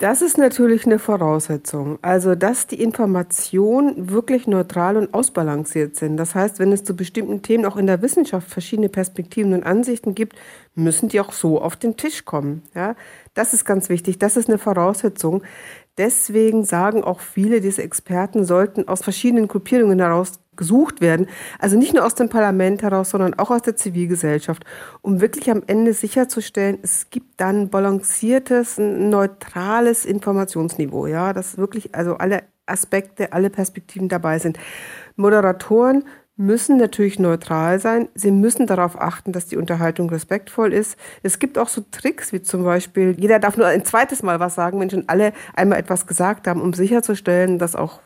Das 0.00 0.22
ist 0.22 0.38
natürlich 0.38 0.86
eine 0.86 0.98
Voraussetzung. 0.98 1.98
Also, 2.00 2.34
dass 2.34 2.66
die 2.66 2.80
Informationen 2.82 4.08
wirklich 4.08 4.46
neutral 4.46 4.96
und 4.96 5.12
ausbalanciert 5.12 5.94
sind. 5.94 6.16
Das 6.16 6.34
heißt, 6.34 6.58
wenn 6.58 6.72
es 6.72 6.84
zu 6.84 6.96
bestimmten 6.96 7.42
Themen 7.42 7.66
auch 7.66 7.76
in 7.76 7.86
der 7.86 8.00
Wissenschaft 8.00 8.48
verschiedene 8.48 8.88
Perspektiven 8.88 9.52
und 9.52 9.62
Ansichten 9.62 10.14
gibt, 10.14 10.36
müssen 10.74 11.10
die 11.10 11.20
auch 11.20 11.32
so 11.32 11.60
auf 11.60 11.76
den 11.76 11.98
Tisch 11.98 12.24
kommen. 12.24 12.62
Ja, 12.74 12.96
das 13.34 13.52
ist 13.52 13.66
ganz 13.66 13.90
wichtig. 13.90 14.18
Das 14.18 14.38
ist 14.38 14.48
eine 14.48 14.56
Voraussetzung. 14.56 15.42
Deswegen 15.98 16.64
sagen 16.64 17.04
auch 17.04 17.20
viele, 17.20 17.60
diese 17.60 17.82
Experten 17.82 18.46
sollten 18.46 18.88
aus 18.88 19.02
verschiedenen 19.02 19.48
Gruppierungen 19.48 19.98
heraus 19.98 20.39
gesucht 20.56 21.00
werden. 21.00 21.26
Also 21.58 21.78
nicht 21.78 21.94
nur 21.94 22.04
aus 22.04 22.14
dem 22.14 22.28
Parlament 22.28 22.82
heraus, 22.82 23.10
sondern 23.10 23.34
auch 23.34 23.50
aus 23.50 23.62
der 23.62 23.76
Zivilgesellschaft, 23.76 24.64
um 25.00 25.20
wirklich 25.20 25.50
am 25.50 25.62
Ende 25.66 25.94
sicherzustellen, 25.94 26.78
es 26.82 27.10
gibt 27.10 27.40
dann 27.40 27.70
balanciertes, 27.70 28.78
neutrales 28.78 30.04
Informationsniveau, 30.04 31.06
ja, 31.06 31.32
dass 31.32 31.56
wirklich 31.56 31.94
also 31.94 32.16
alle 32.16 32.42
Aspekte, 32.66 33.32
alle 33.32 33.50
Perspektiven 33.50 34.08
dabei 34.08 34.38
sind. 34.38 34.58
Moderatoren 35.16 36.04
müssen 36.36 36.78
natürlich 36.78 37.18
neutral 37.18 37.78
sein. 37.80 38.08
Sie 38.14 38.30
müssen 38.30 38.66
darauf 38.66 38.98
achten, 38.98 39.32
dass 39.32 39.46
die 39.46 39.58
Unterhaltung 39.58 40.08
respektvoll 40.08 40.72
ist. 40.72 40.96
Es 41.22 41.38
gibt 41.38 41.58
auch 41.58 41.68
so 41.68 41.82
Tricks, 41.90 42.32
wie 42.32 42.40
zum 42.40 42.64
Beispiel, 42.64 43.14
jeder 43.18 43.38
darf 43.38 43.58
nur 43.58 43.66
ein 43.66 43.84
zweites 43.84 44.22
Mal 44.22 44.40
was 44.40 44.54
sagen, 44.54 44.80
wenn 44.80 44.88
schon 44.88 45.04
alle 45.06 45.32
einmal 45.54 45.78
etwas 45.78 46.06
gesagt 46.06 46.46
haben, 46.46 46.62
um 46.62 46.72
sicherzustellen, 46.72 47.58
dass 47.58 47.76
auch 47.76 48.00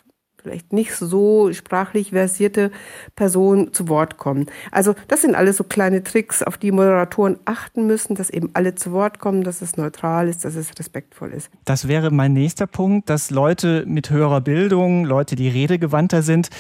vielleicht 0.45 0.75
nicht 0.75 0.95
so 0.95 1.53
sprachlich 1.53 2.11
versierte 2.11 2.71
Personen 3.17 3.73
zu 3.73 3.89
Wort 3.89 4.19
kommen. 4.19 4.47
Also 4.71 4.95
das 5.09 5.23
sind 5.23 5.35
alles 5.35 5.57
so 5.57 5.65
kleine 5.65 6.05
Tricks, 6.05 6.43
auf 6.43 6.59
die 6.59 6.71
Moderatoren 6.71 7.39
achten 7.47 7.87
müssen, 7.87 8.15
dass 8.15 8.29
eben 8.29 8.51
alle 8.53 8.75
zu 8.75 8.93
Wort 8.93 9.19
kommen, 9.19 9.43
dass 9.43 9.63
es 9.63 9.79
neutral 9.79 10.29
ist, 10.29 10.45
dass 10.45 10.55
es 10.55 10.71
respektvoll 10.79 11.31
ist. 11.31 11.51
Das 11.65 11.89
wäre 11.89 12.11
mein 12.11 12.35
nächster 12.35 12.67
Punkt, 12.67 13.09
dass 13.09 13.31
Leute 13.31 13.85
mit 13.87 14.11
höherer 14.11 14.43
Bildung, 14.43 15.07
Leute, 15.07 15.35
die 15.35 15.49
redegewandter 15.49 16.23
sind, 16.23 16.51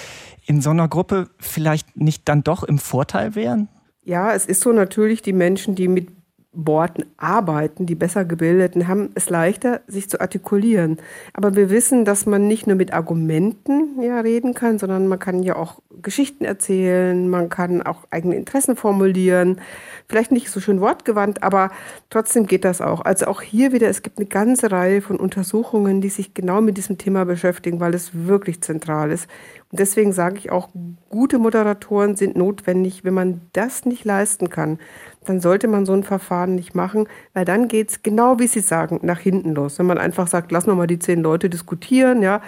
in 0.46 0.62
so 0.62 0.70
einer 0.70 0.88
Gruppe 0.88 1.28
vielleicht 1.38 1.96
nicht 1.96 2.26
dann 2.28 2.42
doch 2.42 2.64
im 2.64 2.78
Vorteil 2.78 3.34
wären? 3.34 3.68
Ja, 4.02 4.34
es 4.34 4.46
ist 4.46 4.60
so 4.60 4.72
natürlich, 4.72 5.22
die 5.22 5.32
Menschen, 5.32 5.74
die 5.74 5.88
mit 5.88 6.08
Worten 6.54 7.04
arbeiten, 7.16 7.86
die 7.86 7.94
besser 7.94 8.24
gebildeten, 8.24 8.88
haben 8.88 9.10
es 9.14 9.28
leichter, 9.28 9.80
sich 9.86 10.08
zu 10.08 10.20
artikulieren. 10.20 10.98
Aber 11.32 11.56
wir 11.56 11.70
wissen, 11.70 12.04
dass 12.04 12.26
man 12.26 12.46
nicht 12.46 12.66
nur 12.66 12.76
mit 12.76 12.92
Argumenten 12.92 14.00
ja, 14.00 14.20
reden 14.20 14.54
kann, 14.54 14.78
sondern 14.78 15.08
man 15.08 15.18
kann 15.18 15.42
ja 15.42 15.56
auch 15.56 15.80
Geschichten 16.02 16.44
erzählen, 16.44 17.28
man 17.28 17.48
kann 17.48 17.82
auch 17.82 18.04
eigene 18.10 18.36
Interessen 18.36 18.76
formulieren. 18.76 19.60
Vielleicht 20.08 20.32
nicht 20.32 20.50
so 20.50 20.60
schön 20.60 20.80
wortgewandt, 20.80 21.42
aber 21.42 21.70
trotzdem 22.10 22.46
geht 22.46 22.64
das 22.64 22.80
auch. 22.80 23.00
Also 23.00 23.26
auch 23.26 23.42
hier 23.42 23.72
wieder, 23.72 23.88
es 23.88 24.02
gibt 24.02 24.18
eine 24.18 24.26
ganze 24.26 24.70
Reihe 24.70 25.02
von 25.02 25.16
Untersuchungen, 25.16 26.00
die 26.00 26.10
sich 26.10 26.34
genau 26.34 26.60
mit 26.60 26.76
diesem 26.76 26.98
Thema 26.98 27.24
beschäftigen, 27.24 27.80
weil 27.80 27.94
es 27.94 28.10
wirklich 28.12 28.60
zentral 28.60 29.10
ist. 29.10 29.28
Und 29.70 29.80
deswegen 29.80 30.12
sage 30.12 30.38
ich 30.38 30.52
auch, 30.52 30.68
gute 31.08 31.38
Moderatoren 31.38 32.14
sind 32.14 32.36
notwendig. 32.36 33.02
Wenn 33.02 33.14
man 33.14 33.40
das 33.54 33.84
nicht 33.86 34.04
leisten 34.04 34.48
kann, 34.48 34.78
dann 35.24 35.40
sollte 35.40 35.68
man 35.68 35.86
so 35.86 35.92
ein 35.92 36.04
Verfahren 36.04 36.54
nicht 36.54 36.74
machen, 36.74 37.08
weil 37.32 37.44
dann 37.44 37.68
geht 37.68 37.90
es 37.90 38.02
genau, 38.02 38.38
wie 38.38 38.46
Sie 38.46 38.60
sagen, 38.60 39.00
nach 39.02 39.18
hinten 39.18 39.54
los. 39.54 39.78
Wenn 39.78 39.86
man 39.86 39.98
einfach 39.98 40.26
sagt, 40.26 40.52
lass 40.52 40.66
noch 40.66 40.76
mal 40.76 40.86
die 40.86 40.98
zehn 40.98 41.20
Leute 41.20 41.50
diskutieren, 41.50 42.22
ja, 42.22 42.40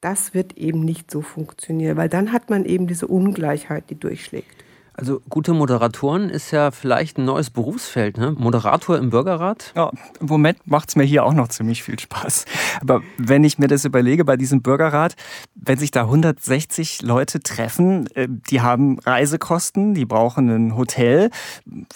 das 0.00 0.34
wird 0.34 0.56
eben 0.56 0.80
nicht 0.80 1.10
so 1.10 1.22
funktionieren, 1.22 1.96
weil 1.96 2.08
dann 2.08 2.32
hat 2.32 2.50
man 2.50 2.64
eben 2.64 2.86
diese 2.86 3.06
Ungleichheit, 3.06 3.88
die 3.88 3.98
durchschlägt. 3.98 4.63
Also 4.96 5.20
gute 5.28 5.52
Moderatoren 5.54 6.30
ist 6.30 6.52
ja 6.52 6.70
vielleicht 6.70 7.18
ein 7.18 7.24
neues 7.24 7.50
Berufsfeld, 7.50 8.16
ne? 8.16 8.30
Moderator 8.38 8.96
im 8.96 9.10
Bürgerrat? 9.10 9.72
Ja, 9.74 9.90
im 10.20 10.26
Moment 10.28 10.58
macht 10.66 10.90
es 10.90 10.96
mir 10.96 11.02
hier 11.02 11.24
auch 11.24 11.32
noch 11.32 11.48
ziemlich 11.48 11.82
viel 11.82 11.98
Spaß. 11.98 12.44
Aber 12.80 13.02
wenn 13.18 13.42
ich 13.42 13.58
mir 13.58 13.66
das 13.66 13.84
überlege 13.84 14.24
bei 14.24 14.36
diesem 14.36 14.62
Bürgerrat, 14.62 15.16
wenn 15.56 15.78
sich 15.78 15.90
da 15.90 16.02
160 16.02 17.02
Leute 17.02 17.40
treffen, 17.40 18.06
äh, 18.14 18.28
die 18.28 18.60
haben 18.60 19.00
Reisekosten, 19.00 19.94
die 19.94 20.04
brauchen 20.04 20.48
ein 20.48 20.76
Hotel, 20.76 21.30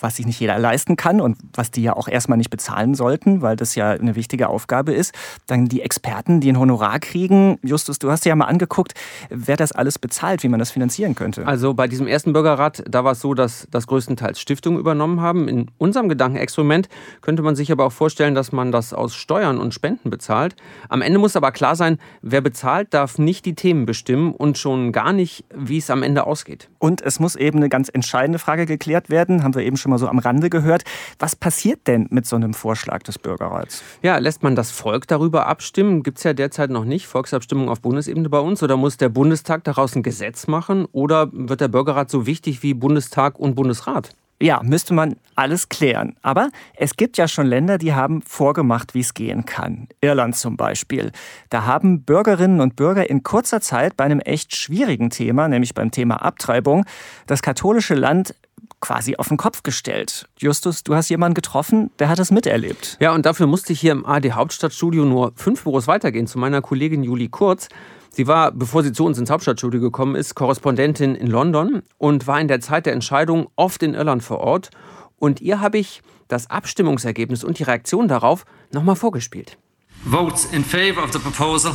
was 0.01 0.17
sich 0.17 0.27
nicht 0.27 0.41
jeder 0.41 0.59
leisten 0.59 0.97
kann 0.97 1.21
und 1.21 1.39
was 1.55 1.71
die 1.71 1.83
ja 1.83 1.93
auch 1.95 2.09
erstmal 2.09 2.39
nicht 2.39 2.51
bezahlen 2.51 2.95
sollten, 2.97 3.43
weil 3.43 3.55
das 3.55 3.77
ja 3.77 3.91
eine 3.91 4.17
wichtige 4.17 4.49
Aufgabe 4.49 4.93
ist. 4.93 5.15
Dann 5.47 5.67
die 5.67 5.83
Experten, 5.83 6.41
die 6.41 6.51
ein 6.51 6.59
Honorar 6.59 6.99
kriegen. 6.99 7.61
Justus, 7.63 8.01
du 8.01 8.11
hast 8.11 8.25
dir 8.25 8.31
ja 8.31 8.37
mal 8.37 8.47
angeguckt, 8.47 8.95
wer 9.31 9.57
das 9.57 9.71
alles 9.71 10.01
bezahlt, 10.01 10.43
wie 10.43 10.49
man 10.49 10.59
das 10.59 10.73
finanzieren 10.73 11.15
könnte. 11.15 11.47
Also 11.47 11.75
bei 11.75 11.87
diesem 11.87 12.09
ersten 12.09 12.33
Bürgerrat 12.33 12.83
da 12.89 13.05
war 13.05 13.13
es 13.13 13.21
so, 13.21 13.35
dass 13.35 13.69
das 13.71 13.87
größtenteils 13.87 14.41
Stiftungen 14.41 14.81
übernommen 14.81 15.21
haben. 15.21 15.49
In 15.49 15.71
unserem 15.79 16.09
Gedankenexperiment 16.09 16.89
könnte 17.21 17.43
man 17.43 17.55
sich 17.55 17.71
aber 17.71 17.85
auch 17.85 17.93
vorstellen, 17.93 18.35
dass 18.35 18.53
man 18.53 18.73
das 18.73 18.93
aus 18.93 19.15
Steuern 19.15 19.59
und 19.59 19.75
Spenden 19.75 20.11
bezahlt. 20.11 20.57
Am 20.89 21.03
Ende 21.03 21.19
muss 21.19 21.37
aber 21.37 21.53
klar 21.53 21.77
sein, 21.77 21.99
wer 22.23 22.41
bezahlt, 22.41 22.95
darf 22.95 23.19
nicht 23.19 23.45
die 23.47 23.55
Themen 23.55 23.87
bestimmen 23.87 24.33
und 24.33 24.59
schon 24.59 24.93
gar 24.93 25.13
nicht, 25.13 25.45
wie 25.55 25.79
es 25.79 25.91
am 25.91 26.03
Ende 26.03 26.27
ausgeht. 26.27 26.69
Und 26.79 27.03
es 27.03 27.21
muss 27.21 27.37
eben 27.37 27.59
eine 27.59 27.69
ganz 27.69 27.89
entscheidende 27.89 28.39
Frage 28.39 28.67
geklärt 28.67 29.11
werden, 29.11 29.43
haben 29.43 29.55
wir 29.55 29.63
eben 29.63 29.77
schon 29.77 29.91
mal 29.91 29.99
so 29.99 30.09
am 30.09 30.19
Rande 30.19 30.51
gehört. 30.51 30.85
Was 31.19 31.37
passiert 31.37 31.87
denn 31.87 32.07
mit 32.11 32.27
so 32.27 32.37
einem 32.37 32.55
Vorschlag 32.55 33.03
des 33.03 33.19
Bürgerrats? 33.19 33.83
Ja, 34.03 34.19
lässt 34.19 34.43
man 34.43 34.57
das 34.57 34.71
Volk 34.71 35.07
darüber 35.09 35.47
abstimmen? 35.47 36.03
Gibt 36.03 36.19
es 36.19 36.25
ja 36.25 36.33
derzeit 36.33 36.71
noch 36.71 36.85
nicht. 36.85 37.07
Volksabstimmung 37.07 37.69
auf 37.69 37.81
Bundesebene 37.81 38.29
bei 38.29 38.39
uns. 38.39 38.63
Oder 38.63 38.77
muss 38.77 38.97
der 38.97 39.09
Bundestag 39.09 39.65
daraus 39.65 39.95
ein 39.95 40.03
Gesetz 40.03 40.47
machen? 40.47 40.87
Oder 40.93 41.31
wird 41.33 41.61
der 41.61 41.69
Bürgerrat 41.69 42.11
so 42.11 42.27
wichtig 42.27 42.63
wie 42.63 42.75
Bundestag 42.79 43.39
und 43.39 43.55
Bundesrat? 43.55 44.11
Ja, 44.41 44.63
müsste 44.63 44.95
man 44.95 45.17
alles 45.35 45.69
klären. 45.69 46.15
Aber 46.23 46.51
es 46.77 46.97
gibt 46.97 47.17
ja 47.19 47.27
schon 47.27 47.47
Länder, 47.47 47.77
die 47.77 47.93
haben 47.93 48.23
vorgemacht, 48.23 48.95
wie 48.95 49.01
es 49.01 49.15
gehen 49.15 49.45
kann. 49.45 49.89
Irland 50.01 50.37
zum 50.37 50.57
Beispiel. 50.57 51.11
Da 51.51 51.65
haben 51.65 52.03
Bürgerinnen 52.03 52.61
und 52.61 52.77
Bürger 52.77 53.11
in 53.11 53.25
kurzer 53.25 53.61
Zeit 53.61 53.97
bei 53.97 54.05
einem 54.05 54.21
echt 54.21 54.55
schwierigen 54.55 55.11
Thema, 55.11 55.49
nämlich 55.49 55.75
beim 55.75 55.91
Thema 55.91 56.23
Abtreibung, 56.23 56.85
das 57.27 57.43
katholische 57.43 57.95
Land 57.95 58.35
quasi 58.81 59.17
auf 59.17 59.29
den 59.29 59.37
Kopf 59.37 59.63
gestellt. 59.63 60.29
Justus, 60.39 60.85
du 60.85 60.95
hast 60.95 61.09
jemanden 61.09 61.35
getroffen, 61.35 61.91
der 61.99 62.09
hat 62.09 62.19
das 62.19 62.31
miterlebt. 62.31 62.97
Ja, 63.01 63.13
und 63.13 63.27
dafür 63.27 63.47
musste 63.47 63.73
ich 63.73 63.81
hier 63.81 63.93
im 63.93 64.07
AD 64.07 64.33
Hauptstadtstudio 64.33 65.05
nur 65.05 65.33
fünf 65.37 65.65
Büros 65.65 65.87
weitergehen 65.87 66.27
zu 66.27 66.39
meiner 66.39 66.63
Kollegin 66.63 67.03
Julie 67.03 67.29
Kurz. 67.29 67.69
Sie 68.11 68.27
war, 68.27 68.53
bevor 68.53 68.83
sie 68.83 68.93
zu 68.93 69.05
uns 69.05 69.19
ins 69.19 69.31
Hauptstadtstudio 69.31 69.81
gekommen 69.81 70.17
ist, 70.17 70.35
Korrespondentin 70.35 71.15
in 71.15 71.27
London 71.27 71.83
und 71.99 72.27
war 72.27 72.41
in 72.41 72.49
der 72.49 72.61
Zeit 72.61 72.87
der 72.87 72.93
Entscheidung 72.93 73.49
oft 73.57 73.83
in 73.83 73.95
Irland 73.95 74.23
vor 74.23 74.39
Ort. 74.39 74.71
Und 75.19 75.41
ihr 75.41 75.61
habe 75.61 75.79
ich 75.79 76.03
das 76.29 76.51
Abstimmungsergebnis 76.51 77.45
und 77.45 77.59
die 77.59 77.65
Reaktion 77.65 78.09
darauf 78.09 78.45
nochmal 78.73 78.97
vorgespielt. 78.97 79.59
Votes 80.05 80.47
in 80.53 80.65
favor 80.65 81.03
of 81.03 81.13
the 81.13 81.19
proposal 81.19 81.75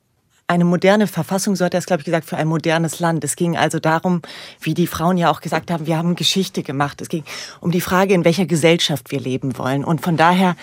eine 0.47 0.65
moderne 0.65 1.07
Verfassung, 1.07 1.55
so 1.55 1.63
hat 1.63 1.73
er 1.73 1.77
es, 1.77 1.85
glaube 1.85 2.01
ich, 2.01 2.05
gesagt, 2.05 2.27
für 2.27 2.35
ein 2.35 2.47
modernes 2.47 2.99
Land. 2.99 3.23
Es 3.23 3.37
ging 3.37 3.55
also 3.55 3.79
darum, 3.79 4.21
wie 4.59 4.73
die 4.73 4.87
Frauen 4.87 5.17
ja 5.17 5.31
auch 5.31 5.39
gesagt 5.39 5.71
haben, 5.71 5.87
wir 5.87 5.97
haben 5.97 6.15
Geschichte 6.15 6.61
gemacht. 6.61 6.99
Es 6.99 7.07
ging 7.07 7.23
um 7.61 7.71
die 7.71 7.79
Frage, 7.79 8.13
in 8.13 8.25
welcher 8.25 8.45
Gesellschaft 8.45 9.11
wir 9.11 9.21
leben 9.21 9.57
wollen. 9.57 9.85
Und 9.85 10.01
von 10.01 10.17
daher 10.17 10.57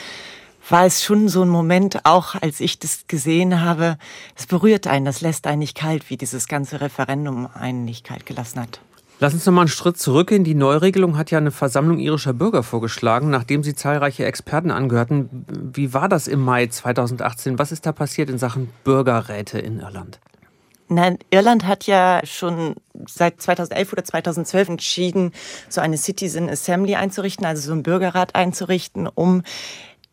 war 0.70 0.86
es 0.86 1.02
schon 1.02 1.28
so 1.28 1.42
ein 1.42 1.48
Moment, 1.48 2.00
auch 2.04 2.34
als 2.34 2.60
ich 2.60 2.78
das 2.78 3.06
gesehen 3.06 3.60
habe, 3.60 3.96
es 4.36 4.46
berührt 4.46 4.86
einen, 4.86 5.04
das 5.04 5.20
lässt 5.20 5.46
einen 5.46 5.60
nicht 5.60 5.76
kalt, 5.76 6.10
wie 6.10 6.16
dieses 6.16 6.48
ganze 6.48 6.80
Referendum 6.80 7.48
einen 7.52 7.84
nicht 7.84 8.04
kalt 8.04 8.26
gelassen 8.26 8.60
hat. 8.60 8.80
Lass 9.20 9.34
uns 9.34 9.44
noch 9.46 9.52
mal 9.52 9.62
einen 9.62 9.68
Schritt 9.68 9.98
zurückgehen. 9.98 10.44
Die 10.44 10.54
Neuregelung 10.54 11.18
hat 11.18 11.32
ja 11.32 11.38
eine 11.38 11.50
Versammlung 11.50 11.98
irischer 11.98 12.32
Bürger 12.32 12.62
vorgeschlagen, 12.62 13.30
nachdem 13.30 13.64
sie 13.64 13.74
zahlreiche 13.74 14.24
Experten 14.24 14.70
angehörten. 14.70 15.44
Wie 15.48 15.92
war 15.92 16.08
das 16.08 16.28
im 16.28 16.40
Mai 16.40 16.68
2018? 16.68 17.58
Was 17.58 17.72
ist 17.72 17.84
da 17.84 17.90
passiert 17.90 18.30
in 18.30 18.38
Sachen 18.38 18.70
Bürgerräte 18.84 19.58
in 19.58 19.80
Irland? 19.80 20.20
Nein, 20.88 21.18
Irland 21.30 21.66
hat 21.66 21.86
ja 21.86 22.20
schon 22.24 22.76
seit 23.06 23.42
2011 23.42 23.92
oder 23.92 24.04
2012 24.04 24.68
entschieden, 24.68 25.32
so 25.68 25.80
eine 25.80 25.98
Citizen 25.98 26.48
Assembly 26.48 26.94
einzurichten, 26.94 27.44
also 27.44 27.60
so 27.60 27.72
einen 27.72 27.82
Bürgerrat 27.82 28.36
einzurichten, 28.36 29.06
um 29.06 29.42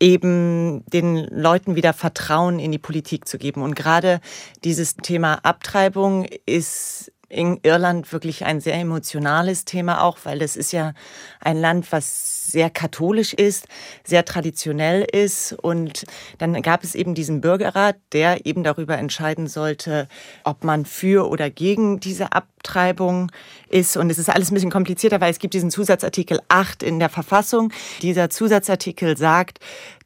eben 0.00 0.84
den 0.86 1.26
Leuten 1.28 1.74
wieder 1.74 1.92
Vertrauen 1.92 2.58
in 2.58 2.72
die 2.72 2.78
Politik 2.78 3.26
zu 3.26 3.38
geben. 3.38 3.62
Und 3.62 3.74
gerade 3.74 4.20
dieses 4.64 4.96
Thema 4.96 5.40
Abtreibung 5.42 6.26
ist 6.44 7.12
in 7.28 7.58
Irland 7.62 8.12
wirklich 8.12 8.44
ein 8.44 8.60
sehr 8.60 8.74
emotionales 8.74 9.64
Thema 9.64 10.02
auch, 10.02 10.18
weil 10.24 10.38
das 10.38 10.56
ist 10.56 10.72
ja 10.72 10.92
ein 11.40 11.56
Land, 11.56 11.90
was 11.90 12.46
sehr 12.52 12.70
katholisch 12.70 13.34
ist, 13.34 13.66
sehr 14.04 14.24
traditionell 14.24 15.02
ist. 15.02 15.52
Und 15.52 16.04
dann 16.38 16.60
gab 16.62 16.84
es 16.84 16.94
eben 16.94 17.14
diesen 17.14 17.40
Bürgerrat, 17.40 17.96
der 18.12 18.46
eben 18.46 18.62
darüber 18.62 18.96
entscheiden 18.96 19.48
sollte, 19.48 20.06
ob 20.44 20.62
man 20.62 20.84
für 20.84 21.28
oder 21.28 21.50
gegen 21.50 21.98
diese 21.98 22.32
Abtreibung 22.32 23.32
ist. 23.68 23.96
Und 23.96 24.10
es 24.10 24.18
ist 24.18 24.30
alles 24.30 24.50
ein 24.50 24.54
bisschen 24.54 24.70
komplizierter, 24.70 25.20
weil 25.20 25.32
es 25.32 25.40
gibt 25.40 25.54
diesen 25.54 25.70
Zusatzartikel 25.70 26.40
8 26.48 26.84
in 26.84 27.00
der 27.00 27.08
Verfassung. 27.08 27.72
Dieser 28.02 28.30
Zusatzartikel 28.30 29.16
sagt, 29.16 29.58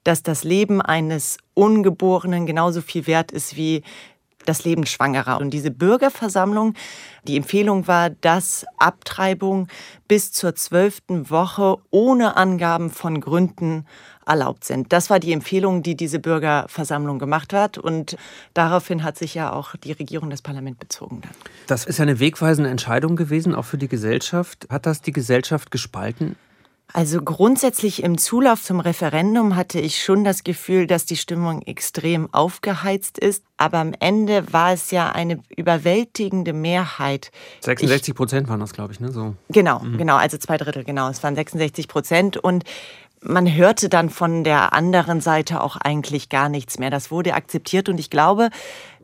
dass 0.04 0.22
das 0.22 0.44
Leben 0.44 0.80
eines 0.80 1.36
Ungeborenen 1.52 2.46
genauso 2.46 2.80
viel 2.80 3.06
wert 3.06 3.32
ist 3.32 3.56
wie 3.56 3.82
das 4.46 4.64
Leben 4.64 4.86
Schwangerer. 4.86 5.38
Und 5.38 5.50
diese 5.50 5.70
Bürgerversammlung, 5.70 6.74
die 7.24 7.36
Empfehlung 7.36 7.86
war, 7.86 8.10
dass 8.10 8.64
Abtreibung 8.78 9.68
bis 10.08 10.32
zur 10.32 10.54
zwölften 10.54 11.30
Woche 11.30 11.76
ohne 11.90 12.36
Angaben 12.36 12.90
von 12.90 13.20
Gründen 13.20 13.86
erlaubt 14.26 14.64
sind. 14.64 14.92
Das 14.92 15.10
war 15.10 15.18
die 15.18 15.32
Empfehlung, 15.32 15.82
die 15.82 15.96
diese 15.96 16.18
Bürgerversammlung 16.18 17.18
gemacht 17.18 17.52
hat. 17.52 17.78
Und 17.78 18.16
daraufhin 18.54 19.02
hat 19.02 19.18
sich 19.18 19.34
ja 19.34 19.52
auch 19.52 19.74
die 19.76 19.92
Regierung, 19.92 20.30
das 20.30 20.42
Parlament 20.42 20.78
bezogen. 20.78 21.20
Dann. 21.22 21.32
Das 21.66 21.84
ist 21.84 22.00
eine 22.00 22.20
wegweisende 22.20 22.70
Entscheidung 22.70 23.16
gewesen, 23.16 23.54
auch 23.54 23.64
für 23.64 23.78
die 23.78 23.88
Gesellschaft. 23.88 24.66
Hat 24.70 24.86
das 24.86 25.02
die 25.02 25.12
Gesellschaft 25.12 25.70
gespalten? 25.70 26.36
Also 26.92 27.22
grundsätzlich 27.22 28.02
im 28.02 28.18
Zulauf 28.18 28.62
zum 28.62 28.80
Referendum 28.80 29.56
hatte 29.56 29.78
ich 29.78 30.02
schon 30.02 30.24
das 30.24 30.44
Gefühl, 30.44 30.86
dass 30.86 31.06
die 31.06 31.16
Stimmung 31.16 31.62
extrem 31.62 32.32
aufgeheizt 32.32 33.18
ist. 33.18 33.44
Aber 33.56 33.78
am 33.78 33.94
Ende 33.98 34.52
war 34.52 34.72
es 34.72 34.90
ja 34.90 35.10
eine 35.10 35.40
überwältigende 35.56 36.52
Mehrheit. 36.52 37.30
66 37.60 38.14
Prozent 38.14 38.48
waren 38.48 38.60
das, 38.60 38.72
glaube 38.72 38.92
ich, 38.92 39.00
ne? 39.00 39.12
So. 39.12 39.34
Genau, 39.48 39.80
mhm. 39.80 39.98
genau, 39.98 40.16
also 40.16 40.38
zwei 40.38 40.56
Drittel, 40.56 40.84
genau. 40.84 41.08
Es 41.08 41.22
waren 41.22 41.34
66 41.34 41.86
Prozent 41.86 42.36
und 42.36 42.64
man 43.22 43.54
hörte 43.54 43.88
dann 43.88 44.08
von 44.08 44.44
der 44.44 44.72
anderen 44.72 45.20
Seite 45.20 45.60
auch 45.60 45.76
eigentlich 45.76 46.30
gar 46.30 46.48
nichts 46.48 46.78
mehr. 46.78 46.90
Das 46.90 47.10
wurde 47.10 47.34
akzeptiert 47.34 47.88
und 47.88 48.00
ich 48.00 48.10
glaube, 48.10 48.48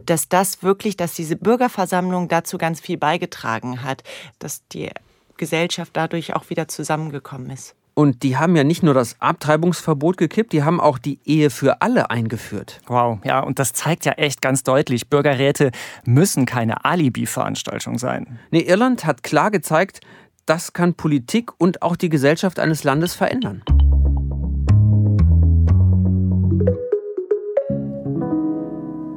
dass 0.03 0.29
das 0.29 0.63
wirklich, 0.63 0.97
dass 0.97 1.15
diese 1.15 1.37
Bürgerversammlung 1.37 2.29
dazu 2.29 2.57
ganz 2.57 2.81
viel 2.81 2.97
beigetragen 2.97 3.83
hat, 3.83 4.03
dass 4.39 4.67
die 4.69 4.91
Gesellschaft 5.37 5.91
dadurch 5.95 6.35
auch 6.35 6.49
wieder 6.51 6.67
zusammengekommen 6.69 7.51
ist. 7.51 7.75
Und 7.99 8.25
die 8.25 8.37
haben 8.37 8.55
ja 8.55 8.63
nicht 8.63 8.83
nur 8.83 8.93
das 8.93 9.17
Abtreibungsverbot 9.23 10.19
gekippt, 10.19 10.53
die 10.53 10.63
haben 10.63 10.81
auch 10.81 10.99
die 10.99 11.19
Ehe 11.25 11.49
für 11.49 11.81
alle 11.81 12.11
eingeführt. 12.11 12.79
Wow, 12.89 13.21
ja, 13.25 13.41
und 13.41 13.59
das 13.59 13.73
zeigt 13.73 14.05
ja 14.05 14.13
echt 14.13 14.43
ganz 14.43 14.63
deutlich, 14.63 15.09
Bürgerräte 15.09 15.71
müssen 16.05 16.45
keine 16.45 16.85
Alibi-Veranstaltung 16.85 17.97
sein. 17.97 18.39
Nee, 18.51 18.61
Irland 18.61 19.07
hat 19.07 19.23
klar 19.23 19.51
gezeigt, 19.51 20.01
das 20.45 20.75
kann 20.75 20.93
Politik 20.93 21.53
und 21.57 21.81
auch 21.81 21.97
die 21.97 22.11
Gesellschaft 22.11 22.59
eines 22.59 22.85
Landes 22.85 23.15
verändern. 23.15 23.63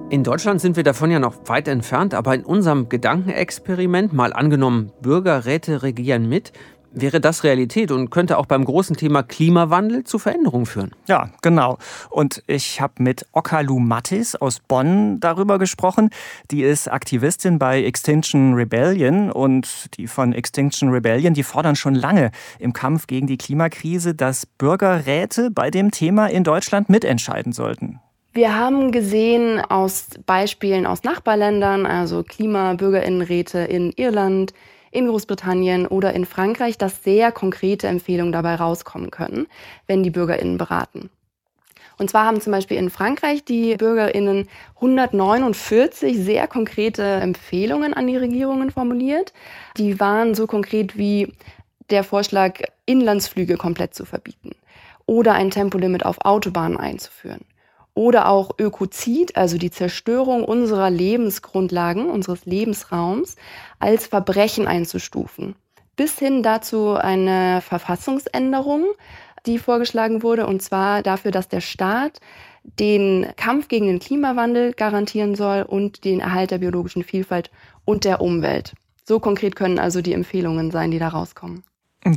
In 0.09 0.23
Deutschland 0.23 0.61
sind 0.61 0.77
wir 0.77 0.83
davon 0.83 1.11
ja 1.11 1.19
noch 1.19 1.35
weit 1.49 1.67
entfernt, 1.67 2.13
aber 2.13 2.33
in 2.33 2.45
unserem 2.45 2.87
Gedankenexperiment, 2.87 4.13
mal 4.13 4.31
angenommen, 4.31 4.93
Bürgerräte 5.01 5.83
regieren 5.83 6.29
mit, 6.29 6.53
wäre 6.91 7.19
das 7.19 7.43
Realität 7.43 7.91
und 7.91 8.09
könnte 8.09 8.37
auch 8.37 8.45
beim 8.45 8.65
großen 8.65 8.95
Thema 8.95 9.23
Klimawandel 9.23 10.03
zu 10.03 10.19
Veränderungen 10.19 10.65
führen. 10.65 10.91
Ja, 11.07 11.29
genau. 11.41 11.77
Und 12.09 12.43
ich 12.47 12.81
habe 12.81 12.93
mit 12.99 13.25
Okalu 13.31 13.79
Mattis 13.79 14.35
aus 14.35 14.59
Bonn 14.59 15.19
darüber 15.19 15.59
gesprochen. 15.59 16.09
Die 16.51 16.63
ist 16.63 16.91
Aktivistin 16.91 17.59
bei 17.59 17.83
Extinction 17.83 18.53
Rebellion 18.53 19.31
und 19.31 19.97
die 19.97 20.07
von 20.07 20.33
Extinction 20.33 20.89
Rebellion, 20.89 21.33
die 21.33 21.43
fordern 21.43 21.75
schon 21.75 21.95
lange 21.95 22.31
im 22.59 22.73
Kampf 22.73 23.07
gegen 23.07 23.27
die 23.27 23.37
Klimakrise, 23.37 24.15
dass 24.15 24.45
Bürgerräte 24.45 25.51
bei 25.51 25.71
dem 25.71 25.91
Thema 25.91 26.27
in 26.27 26.43
Deutschland 26.43 26.89
mitentscheiden 26.89 27.53
sollten. 27.53 27.99
Wir 28.31 28.55
haben 28.55 28.91
gesehen 28.91 29.59
aus 29.59 30.07
Beispielen 30.25 30.85
aus 30.85 31.03
Nachbarländern, 31.03 31.85
also 31.85 32.23
Klimabürgerinnenräte 32.23 33.59
in 33.59 33.91
Irland, 33.95 34.53
in 34.91 35.07
Großbritannien 35.07 35.87
oder 35.87 36.13
in 36.13 36.25
Frankreich, 36.25 36.77
dass 36.77 37.03
sehr 37.03 37.31
konkrete 37.31 37.87
Empfehlungen 37.87 38.31
dabei 38.31 38.55
rauskommen 38.55 39.11
können, 39.11 39.47
wenn 39.87 40.03
die 40.03 40.09
Bürgerinnen 40.09 40.57
beraten. 40.57 41.09
Und 41.97 42.09
zwar 42.09 42.25
haben 42.25 42.39
zum 42.39 42.51
Beispiel 42.51 42.77
in 42.77 42.89
Frankreich 42.89 43.43
die 43.43 43.75
Bürgerinnen 43.75 44.47
149 44.75 46.17
sehr 46.17 46.47
konkrete 46.47 47.03
Empfehlungen 47.03 47.93
an 47.93 48.07
die 48.07 48.15
Regierungen 48.15 48.71
formuliert. 48.71 49.33
Die 49.77 49.99
waren 49.99 50.33
so 50.33 50.47
konkret 50.47 50.97
wie 50.97 51.33
der 51.89 52.03
Vorschlag, 52.03 52.61
Inlandsflüge 52.85 53.57
komplett 53.57 53.93
zu 53.93 54.05
verbieten 54.05 54.51
oder 55.05 55.33
ein 55.33 55.51
Tempolimit 55.51 56.05
auf 56.05 56.23
Autobahnen 56.23 56.77
einzuführen 56.77 57.45
oder 57.99 58.29
auch 58.29 58.51
Ökozid, 58.57 59.35
also 59.35 59.57
die 59.57 59.71
Zerstörung 59.71 60.45
unserer 60.45 60.89
Lebensgrundlagen, 60.89 62.09
unseres 62.09 62.45
Lebensraums, 62.45 63.35
als 63.77 64.07
Verbrechen 64.07 64.67
einzustufen. 64.67 65.55
Bis 65.97 66.17
hin 66.17 66.41
dazu 66.41 66.93
eine 66.93 67.59
Verfassungsänderung, 67.59 68.85
die 69.45 69.57
vorgeschlagen 69.57 70.23
wurde, 70.23 70.47
und 70.47 70.61
zwar 70.61 71.03
dafür, 71.03 71.31
dass 71.31 71.49
der 71.49 71.59
Staat 71.59 72.21
den 72.63 73.27
Kampf 73.35 73.67
gegen 73.67 73.87
den 73.87 73.99
Klimawandel 73.99 74.71
garantieren 74.71 75.35
soll 75.35 75.63
und 75.63 76.05
den 76.05 76.21
Erhalt 76.21 76.51
der 76.51 76.59
biologischen 76.59 77.03
Vielfalt 77.03 77.51
und 77.83 78.05
der 78.05 78.21
Umwelt. 78.21 78.75
So 79.03 79.19
konkret 79.19 79.57
können 79.57 79.77
also 79.77 80.01
die 80.01 80.13
Empfehlungen 80.13 80.71
sein, 80.71 80.91
die 80.91 80.99
da 80.99 81.09
rauskommen. 81.09 81.63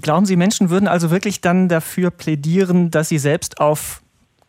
Glauben 0.01 0.27
Sie, 0.27 0.37
Menschen 0.37 0.71
würden 0.71 0.87
also 0.87 1.11
wirklich 1.11 1.40
dann 1.40 1.68
dafür 1.68 2.12
plädieren, 2.12 2.92
dass 2.92 3.09
sie 3.09 3.18
selbst 3.18 3.59
auf 3.61 4.01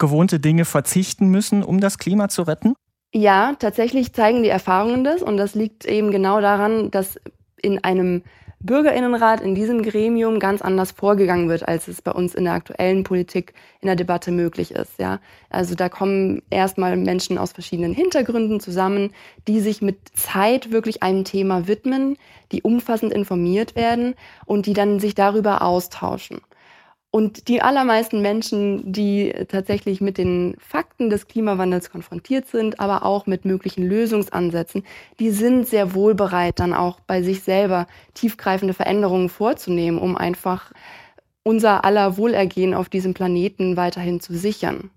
gewohnte 0.03 0.41
Dinge 0.41 0.65
verzichten 0.65 1.29
müssen, 1.29 1.63
um 1.63 1.79
das 1.79 1.97
Klima 1.97 2.27
zu 2.27 2.41
retten? 2.41 2.73
Ja, 3.13 3.53
tatsächlich 3.57 4.11
zeigen 4.11 4.43
die 4.43 4.49
Erfahrungen 4.49 5.05
das 5.05 5.21
und 5.21 5.37
das 5.37 5.55
liegt 5.55 5.85
eben 5.85 6.11
genau 6.11 6.41
daran, 6.41 6.91
dass 6.91 7.17
in 7.61 7.81
einem 7.85 8.23
Bürgerinnenrat 8.59 9.39
in 9.39 9.55
diesem 9.55 9.81
Gremium 9.81 10.39
ganz 10.39 10.61
anders 10.61 10.91
vorgegangen 10.91 11.47
wird, 11.47 11.65
als 11.65 11.87
es 11.87 12.01
bei 12.01 12.11
uns 12.11 12.35
in 12.35 12.43
der 12.43 12.53
aktuellen 12.53 13.05
Politik 13.05 13.53
in 13.79 13.87
der 13.87 13.95
Debatte 13.95 14.31
möglich 14.31 14.71
ist. 14.71 14.99
Ja, 14.99 15.21
also 15.49 15.73
da 15.73 15.87
kommen 15.87 16.41
erstmal 16.49 16.97
Menschen 16.97 17.37
aus 17.37 17.53
verschiedenen 17.53 17.93
Hintergründen 17.93 18.59
zusammen, 18.59 19.11
die 19.47 19.61
sich 19.61 19.81
mit 19.81 19.99
Zeit 20.17 20.71
wirklich 20.71 21.01
einem 21.01 21.23
Thema 21.23 21.65
widmen, 21.67 22.17
die 22.51 22.61
umfassend 22.61 23.13
informiert 23.13 23.77
werden 23.77 24.15
und 24.45 24.65
die 24.65 24.73
dann 24.73 24.99
sich 24.99 25.15
darüber 25.15 25.61
austauschen. 25.61 26.41
Und 27.15 27.47
die 27.47 27.61
allermeisten 27.61 28.23
Menschen, 28.23 28.91
die 28.91 29.31
tatsächlich 29.47 30.01
mit 30.01 30.17
den 30.17 30.55
Fakten 30.57 31.11
des 31.11 31.27
Klimawandels 31.27 31.91
konfrontiert 31.91 32.47
sind, 32.47 32.79
aber 32.79 33.05
auch 33.05 33.27
mit 33.27 33.45
möglichen 33.45 33.83
Lösungsansätzen, 33.87 34.83
die 35.19 35.29
sind 35.29 35.67
sehr 35.67 35.93
wohl 35.93 36.15
bereit, 36.15 36.59
dann 36.59 36.73
auch 36.73 36.99
bei 37.01 37.21
sich 37.21 37.43
selber 37.43 37.85
tiefgreifende 38.15 38.73
Veränderungen 38.73 39.29
vorzunehmen, 39.29 39.99
um 39.99 40.17
einfach 40.17 40.71
unser 41.43 41.85
aller 41.85 42.17
Wohlergehen 42.17 42.73
auf 42.73 42.89
diesem 42.89 43.13
Planeten 43.13 43.77
weiterhin 43.77 44.19
zu 44.19 44.33
sichern. 44.35 44.89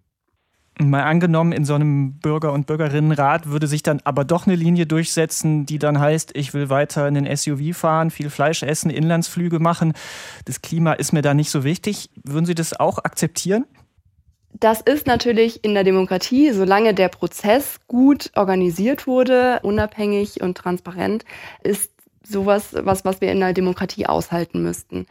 Mal 0.79 1.05
angenommen, 1.05 1.53
in 1.53 1.65
so 1.65 1.75
einem 1.75 2.19
Bürger- 2.19 2.53
und 2.53 2.67
Bürgerinnenrat 2.67 3.47
würde 3.47 3.67
sich 3.67 3.83
dann 3.83 4.01
aber 4.05 4.25
doch 4.25 4.47
eine 4.47 4.57
Linie 4.57 4.87
durchsetzen, 4.87 5.65
die 5.65 5.79
dann 5.79 5.99
heißt, 5.99 6.37
ich 6.37 6.53
will 6.53 6.69
weiter 6.69 7.09
in 7.09 7.15
den 7.15 7.35
SUV 7.35 7.75
fahren, 7.75 8.11
viel 8.11 8.29
Fleisch 8.29 8.63
essen, 8.63 8.91
Inlandsflüge 8.91 9.59
machen. 9.59 9.95
Das 10.45 10.61
Klima 10.61 10.93
ist 10.93 11.13
mir 11.13 11.23
da 11.23 11.33
nicht 11.33 11.49
so 11.49 11.65
wichtig. 11.65 12.11
Würden 12.25 12.45
Sie 12.45 12.55
das 12.55 12.79
auch 12.79 12.99
akzeptieren? 12.99 13.65
Das 14.53 14.83
ist 14.83 15.07
natürlich 15.07 15.65
in 15.65 15.73
der 15.73 15.85
Demokratie, 15.85 16.53
solange 16.53 16.93
der 16.93 17.09
Prozess 17.09 17.79
gut 17.89 18.31
organisiert 18.35 19.07
wurde, 19.07 19.61
unabhängig 19.63 20.43
und 20.43 20.59
transparent, 20.59 21.25
ist 21.63 21.91
sowas, 22.23 22.75
was, 22.79 23.05
was 23.05 23.21
wir 23.23 23.33
in 23.33 23.41
der 23.41 23.55
Demokratie 23.55 24.07
aushalten 24.07 24.63
müssten 24.63 25.07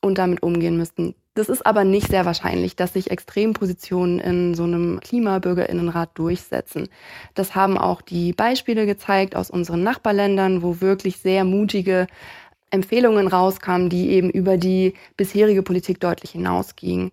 und 0.00 0.18
damit 0.18 0.42
umgehen 0.42 0.76
müssten. 0.76 1.14
Das 1.36 1.50
ist 1.50 1.66
aber 1.66 1.84
nicht 1.84 2.08
sehr 2.08 2.24
wahrscheinlich, 2.24 2.76
dass 2.76 2.94
sich 2.94 3.10
Extrempositionen 3.10 4.20
in 4.20 4.54
so 4.54 4.64
einem 4.64 5.00
Klimabürgerinnenrat 5.00 6.08
durchsetzen. 6.14 6.88
Das 7.34 7.54
haben 7.54 7.76
auch 7.76 8.00
die 8.00 8.32
Beispiele 8.32 8.86
gezeigt 8.86 9.36
aus 9.36 9.50
unseren 9.50 9.82
Nachbarländern, 9.82 10.62
wo 10.62 10.80
wirklich 10.80 11.18
sehr 11.18 11.44
mutige 11.44 12.06
Empfehlungen 12.70 13.28
rauskamen, 13.28 13.90
die 13.90 14.08
eben 14.12 14.30
über 14.30 14.56
die 14.56 14.94
bisherige 15.18 15.62
Politik 15.62 16.00
deutlich 16.00 16.30
hinausgingen. 16.30 17.12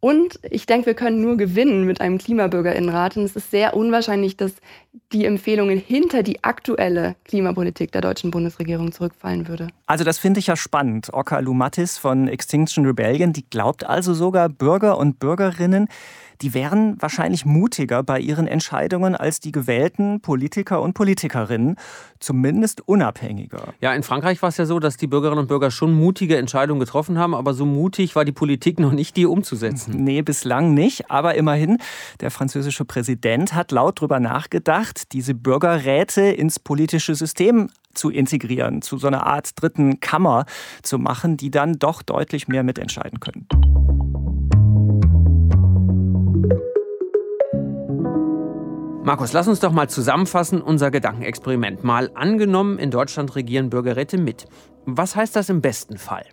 Und 0.00 0.38
ich 0.50 0.66
denke, 0.66 0.86
wir 0.86 0.94
können 0.94 1.20
nur 1.20 1.36
gewinnen 1.36 1.84
mit 1.84 2.00
einem 2.00 2.18
Klimabürgerinnenrat. 2.18 3.16
Und 3.16 3.24
es 3.24 3.34
ist 3.34 3.50
sehr 3.50 3.74
unwahrscheinlich, 3.74 4.36
dass 4.36 4.52
die 5.12 5.24
Empfehlungen 5.24 5.78
hinter 5.78 6.22
die 6.22 6.44
aktuelle 6.44 7.16
Klimapolitik 7.24 7.92
der 7.92 8.02
deutschen 8.02 8.30
Bundesregierung 8.30 8.92
zurückfallen 8.92 9.48
würde. 9.48 9.68
Also 9.86 10.04
das 10.04 10.18
finde 10.18 10.40
ich 10.40 10.48
ja 10.48 10.56
spannend. 10.56 11.12
Oka 11.12 11.38
Lumatis 11.38 11.96
von 11.98 12.28
Extinction 12.28 12.84
Rebellion, 12.84 13.32
die 13.32 13.48
glaubt 13.48 13.84
also 13.84 14.14
sogar 14.14 14.48
Bürger 14.48 14.98
und 14.98 15.18
Bürgerinnen, 15.18 15.88
die 16.42 16.54
wären 16.54 16.96
wahrscheinlich 17.00 17.44
mutiger 17.44 18.02
bei 18.02 18.20
ihren 18.20 18.46
Entscheidungen 18.46 19.14
als 19.14 19.40
die 19.40 19.52
gewählten 19.52 20.20
Politiker 20.20 20.82
und 20.82 20.94
Politikerinnen, 20.94 21.76
zumindest 22.20 22.86
unabhängiger. 22.86 23.74
Ja, 23.80 23.92
in 23.94 24.02
Frankreich 24.02 24.40
war 24.42 24.48
es 24.48 24.56
ja 24.56 24.66
so, 24.66 24.78
dass 24.78 24.96
die 24.96 25.06
Bürgerinnen 25.06 25.40
und 25.40 25.48
Bürger 25.48 25.70
schon 25.70 25.92
mutige 25.92 26.36
Entscheidungen 26.36 26.80
getroffen 26.80 27.18
haben, 27.18 27.34
aber 27.34 27.54
so 27.54 27.66
mutig 27.66 28.16
war 28.16 28.24
die 28.24 28.32
Politik 28.32 28.78
noch 28.78 28.92
nicht, 28.92 29.16
die 29.16 29.26
umzusetzen. 29.26 30.04
Nee, 30.04 30.22
bislang 30.22 30.74
nicht, 30.74 31.10
aber 31.10 31.34
immerhin, 31.34 31.78
der 32.20 32.30
französische 32.30 32.84
Präsident 32.84 33.54
hat 33.54 33.72
laut 33.72 34.00
darüber 34.00 34.20
nachgedacht, 34.20 35.12
diese 35.12 35.34
Bürgerräte 35.34 36.22
ins 36.22 36.58
politische 36.58 37.14
System 37.14 37.68
zu 37.94 38.10
integrieren, 38.10 38.82
zu 38.82 38.98
so 38.98 39.06
einer 39.06 39.26
Art 39.26 39.50
dritten 39.60 40.00
Kammer 40.00 40.44
zu 40.82 40.98
machen, 40.98 41.36
die 41.36 41.50
dann 41.50 41.78
doch 41.78 42.02
deutlich 42.02 42.46
mehr 42.46 42.62
mitentscheiden 42.62 43.20
können. 43.20 43.46
Markus, 49.06 49.32
lass 49.32 49.46
uns 49.46 49.60
doch 49.60 49.70
mal 49.70 49.88
zusammenfassen 49.88 50.60
unser 50.60 50.90
Gedankenexperiment. 50.90 51.84
Mal 51.84 52.10
angenommen, 52.14 52.76
in 52.76 52.90
Deutschland 52.90 53.36
regieren 53.36 53.70
Bürgerräte 53.70 54.18
mit. 54.18 54.46
Was 54.84 55.14
heißt 55.14 55.36
das 55.36 55.48
im 55.48 55.60
besten 55.60 55.96
Fall? 55.96 56.24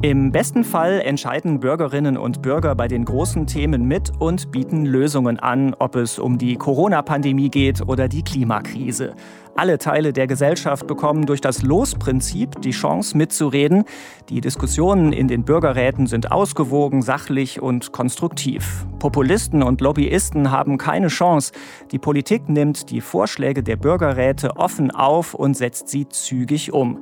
Im 0.00 0.30
besten 0.30 0.62
Fall 0.62 1.00
entscheiden 1.00 1.58
Bürgerinnen 1.58 2.16
und 2.16 2.40
Bürger 2.40 2.76
bei 2.76 2.86
den 2.86 3.04
großen 3.04 3.48
Themen 3.48 3.84
mit 3.86 4.12
und 4.20 4.52
bieten 4.52 4.86
Lösungen 4.86 5.40
an, 5.40 5.74
ob 5.76 5.96
es 5.96 6.20
um 6.20 6.38
die 6.38 6.54
Corona-Pandemie 6.54 7.48
geht 7.48 7.82
oder 7.82 8.06
die 8.06 8.22
Klimakrise. 8.22 9.16
Alle 9.56 9.76
Teile 9.78 10.12
der 10.12 10.28
Gesellschaft 10.28 10.86
bekommen 10.86 11.26
durch 11.26 11.40
das 11.40 11.62
Losprinzip 11.62 12.62
die 12.62 12.70
Chance 12.70 13.16
mitzureden. 13.16 13.86
Die 14.28 14.40
Diskussionen 14.40 15.12
in 15.12 15.26
den 15.26 15.42
Bürgerräten 15.42 16.06
sind 16.06 16.30
ausgewogen, 16.30 17.02
sachlich 17.02 17.60
und 17.60 17.90
konstruktiv. 17.90 18.86
Populisten 19.00 19.64
und 19.64 19.80
Lobbyisten 19.80 20.52
haben 20.52 20.78
keine 20.78 21.08
Chance. 21.08 21.52
Die 21.90 21.98
Politik 21.98 22.48
nimmt 22.48 22.90
die 22.90 23.00
Vorschläge 23.00 23.64
der 23.64 23.74
Bürgerräte 23.74 24.58
offen 24.58 24.92
auf 24.92 25.34
und 25.34 25.56
setzt 25.56 25.88
sie 25.88 26.08
zügig 26.08 26.72
um. 26.72 27.00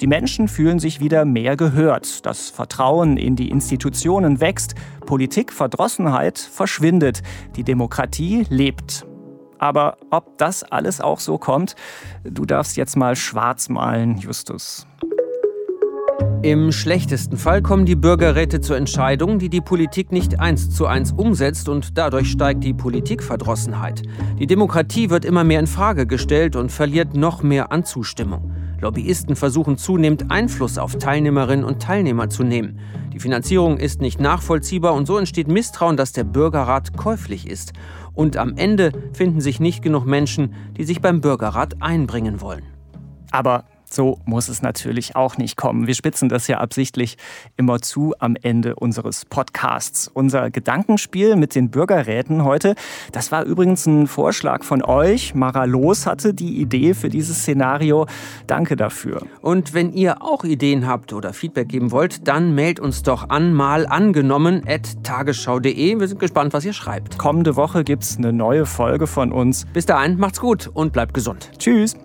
Die 0.00 0.06
Menschen 0.06 0.48
fühlen 0.48 0.78
sich 0.78 1.00
wieder 1.00 1.24
mehr 1.24 1.56
gehört. 1.56 2.26
Das 2.26 2.50
Vertrauen 2.50 3.16
in 3.16 3.36
die 3.36 3.50
Institutionen 3.50 4.40
wächst. 4.40 4.74
Politikverdrossenheit 5.06 6.38
verschwindet. 6.38 7.22
Die 7.56 7.64
Demokratie 7.64 8.46
lebt. 8.48 9.06
Aber 9.58 9.96
ob 10.10 10.36
das 10.38 10.62
alles 10.64 11.00
auch 11.00 11.20
so 11.20 11.38
kommt, 11.38 11.74
du 12.24 12.44
darfst 12.44 12.76
jetzt 12.76 12.96
mal 12.96 13.16
schwarz 13.16 13.68
malen, 13.68 14.18
Justus. 14.18 14.86
Im 16.42 16.72
schlechtesten 16.72 17.38
Fall 17.38 17.62
kommen 17.62 17.86
die 17.86 17.94
Bürgerräte 17.94 18.60
zur 18.60 18.76
Entscheidung, 18.76 19.38
die 19.38 19.48
die 19.48 19.62
Politik 19.62 20.12
nicht 20.12 20.40
eins 20.40 20.68
zu 20.68 20.86
eins 20.86 21.12
umsetzt 21.12 21.70
und 21.70 21.96
dadurch 21.96 22.30
steigt 22.30 22.62
die 22.64 22.74
Politikverdrossenheit. 22.74 24.02
Die 24.38 24.46
Demokratie 24.46 25.08
wird 25.08 25.24
immer 25.24 25.42
mehr 25.42 25.60
in 25.60 25.66
Frage 25.66 26.06
gestellt 26.06 26.54
und 26.54 26.70
verliert 26.70 27.16
noch 27.16 27.42
mehr 27.42 27.72
an 27.72 27.84
Zustimmung. 27.84 28.53
Lobbyisten 28.84 29.34
versuchen 29.34 29.78
zunehmend 29.78 30.30
Einfluss 30.30 30.76
auf 30.76 30.96
Teilnehmerinnen 30.96 31.64
und 31.64 31.82
Teilnehmer 31.82 32.28
zu 32.28 32.44
nehmen. 32.44 32.78
Die 33.14 33.18
Finanzierung 33.18 33.78
ist 33.78 34.02
nicht 34.02 34.20
nachvollziehbar 34.20 34.92
und 34.92 35.06
so 35.06 35.16
entsteht 35.16 35.48
Misstrauen, 35.48 35.96
dass 35.96 36.12
der 36.12 36.24
Bürgerrat 36.24 36.96
käuflich 36.96 37.48
ist. 37.48 37.72
Und 38.12 38.36
am 38.36 38.56
Ende 38.56 38.92
finden 39.14 39.40
sich 39.40 39.58
nicht 39.58 39.82
genug 39.82 40.04
Menschen, 40.04 40.54
die 40.76 40.84
sich 40.84 41.00
beim 41.00 41.22
Bürgerrat 41.22 41.80
einbringen 41.80 42.42
wollen. 42.42 42.64
Aber 43.30 43.64
so 43.94 44.18
muss 44.24 44.48
es 44.48 44.62
natürlich 44.62 45.16
auch 45.16 45.38
nicht 45.38 45.56
kommen. 45.56 45.86
Wir 45.86 45.94
spitzen 45.94 46.28
das 46.28 46.48
ja 46.48 46.58
absichtlich 46.58 47.16
immer 47.56 47.80
zu 47.80 48.14
am 48.18 48.36
Ende 48.40 48.74
unseres 48.74 49.24
Podcasts. 49.24 50.08
Unser 50.12 50.50
Gedankenspiel 50.50 51.36
mit 51.36 51.54
den 51.54 51.70
Bürgerräten 51.70 52.44
heute, 52.44 52.74
das 53.12 53.32
war 53.32 53.44
übrigens 53.44 53.86
ein 53.86 54.06
Vorschlag 54.06 54.64
von 54.64 54.82
euch. 54.82 55.34
Mara 55.34 55.64
Los 55.64 56.06
hatte 56.06 56.34
die 56.34 56.60
Idee 56.60 56.94
für 56.94 57.08
dieses 57.08 57.38
Szenario. 57.38 58.06
Danke 58.46 58.76
dafür. 58.76 59.22
Und 59.40 59.74
wenn 59.74 59.92
ihr 59.92 60.22
auch 60.22 60.44
Ideen 60.44 60.86
habt 60.86 61.12
oder 61.12 61.32
Feedback 61.32 61.68
geben 61.68 61.90
wollt, 61.90 62.26
dann 62.28 62.54
mailt 62.54 62.80
uns 62.80 63.02
doch 63.02 63.28
an 63.30 63.52
mal 63.52 63.86
angenommen 63.86 64.62
tagesschau.de. 65.02 66.00
Wir 66.00 66.08
sind 66.08 66.18
gespannt, 66.18 66.52
was 66.52 66.64
ihr 66.64 66.72
schreibt. 66.72 67.18
Kommende 67.18 67.56
Woche 67.56 67.84
gibt 67.84 68.02
es 68.02 68.16
eine 68.16 68.32
neue 68.32 68.66
Folge 68.66 69.06
von 69.06 69.32
uns. 69.32 69.66
Bis 69.72 69.86
dahin, 69.86 70.18
macht's 70.18 70.40
gut 70.40 70.70
und 70.72 70.92
bleibt 70.92 71.14
gesund. 71.14 71.50
Tschüss. 71.58 71.96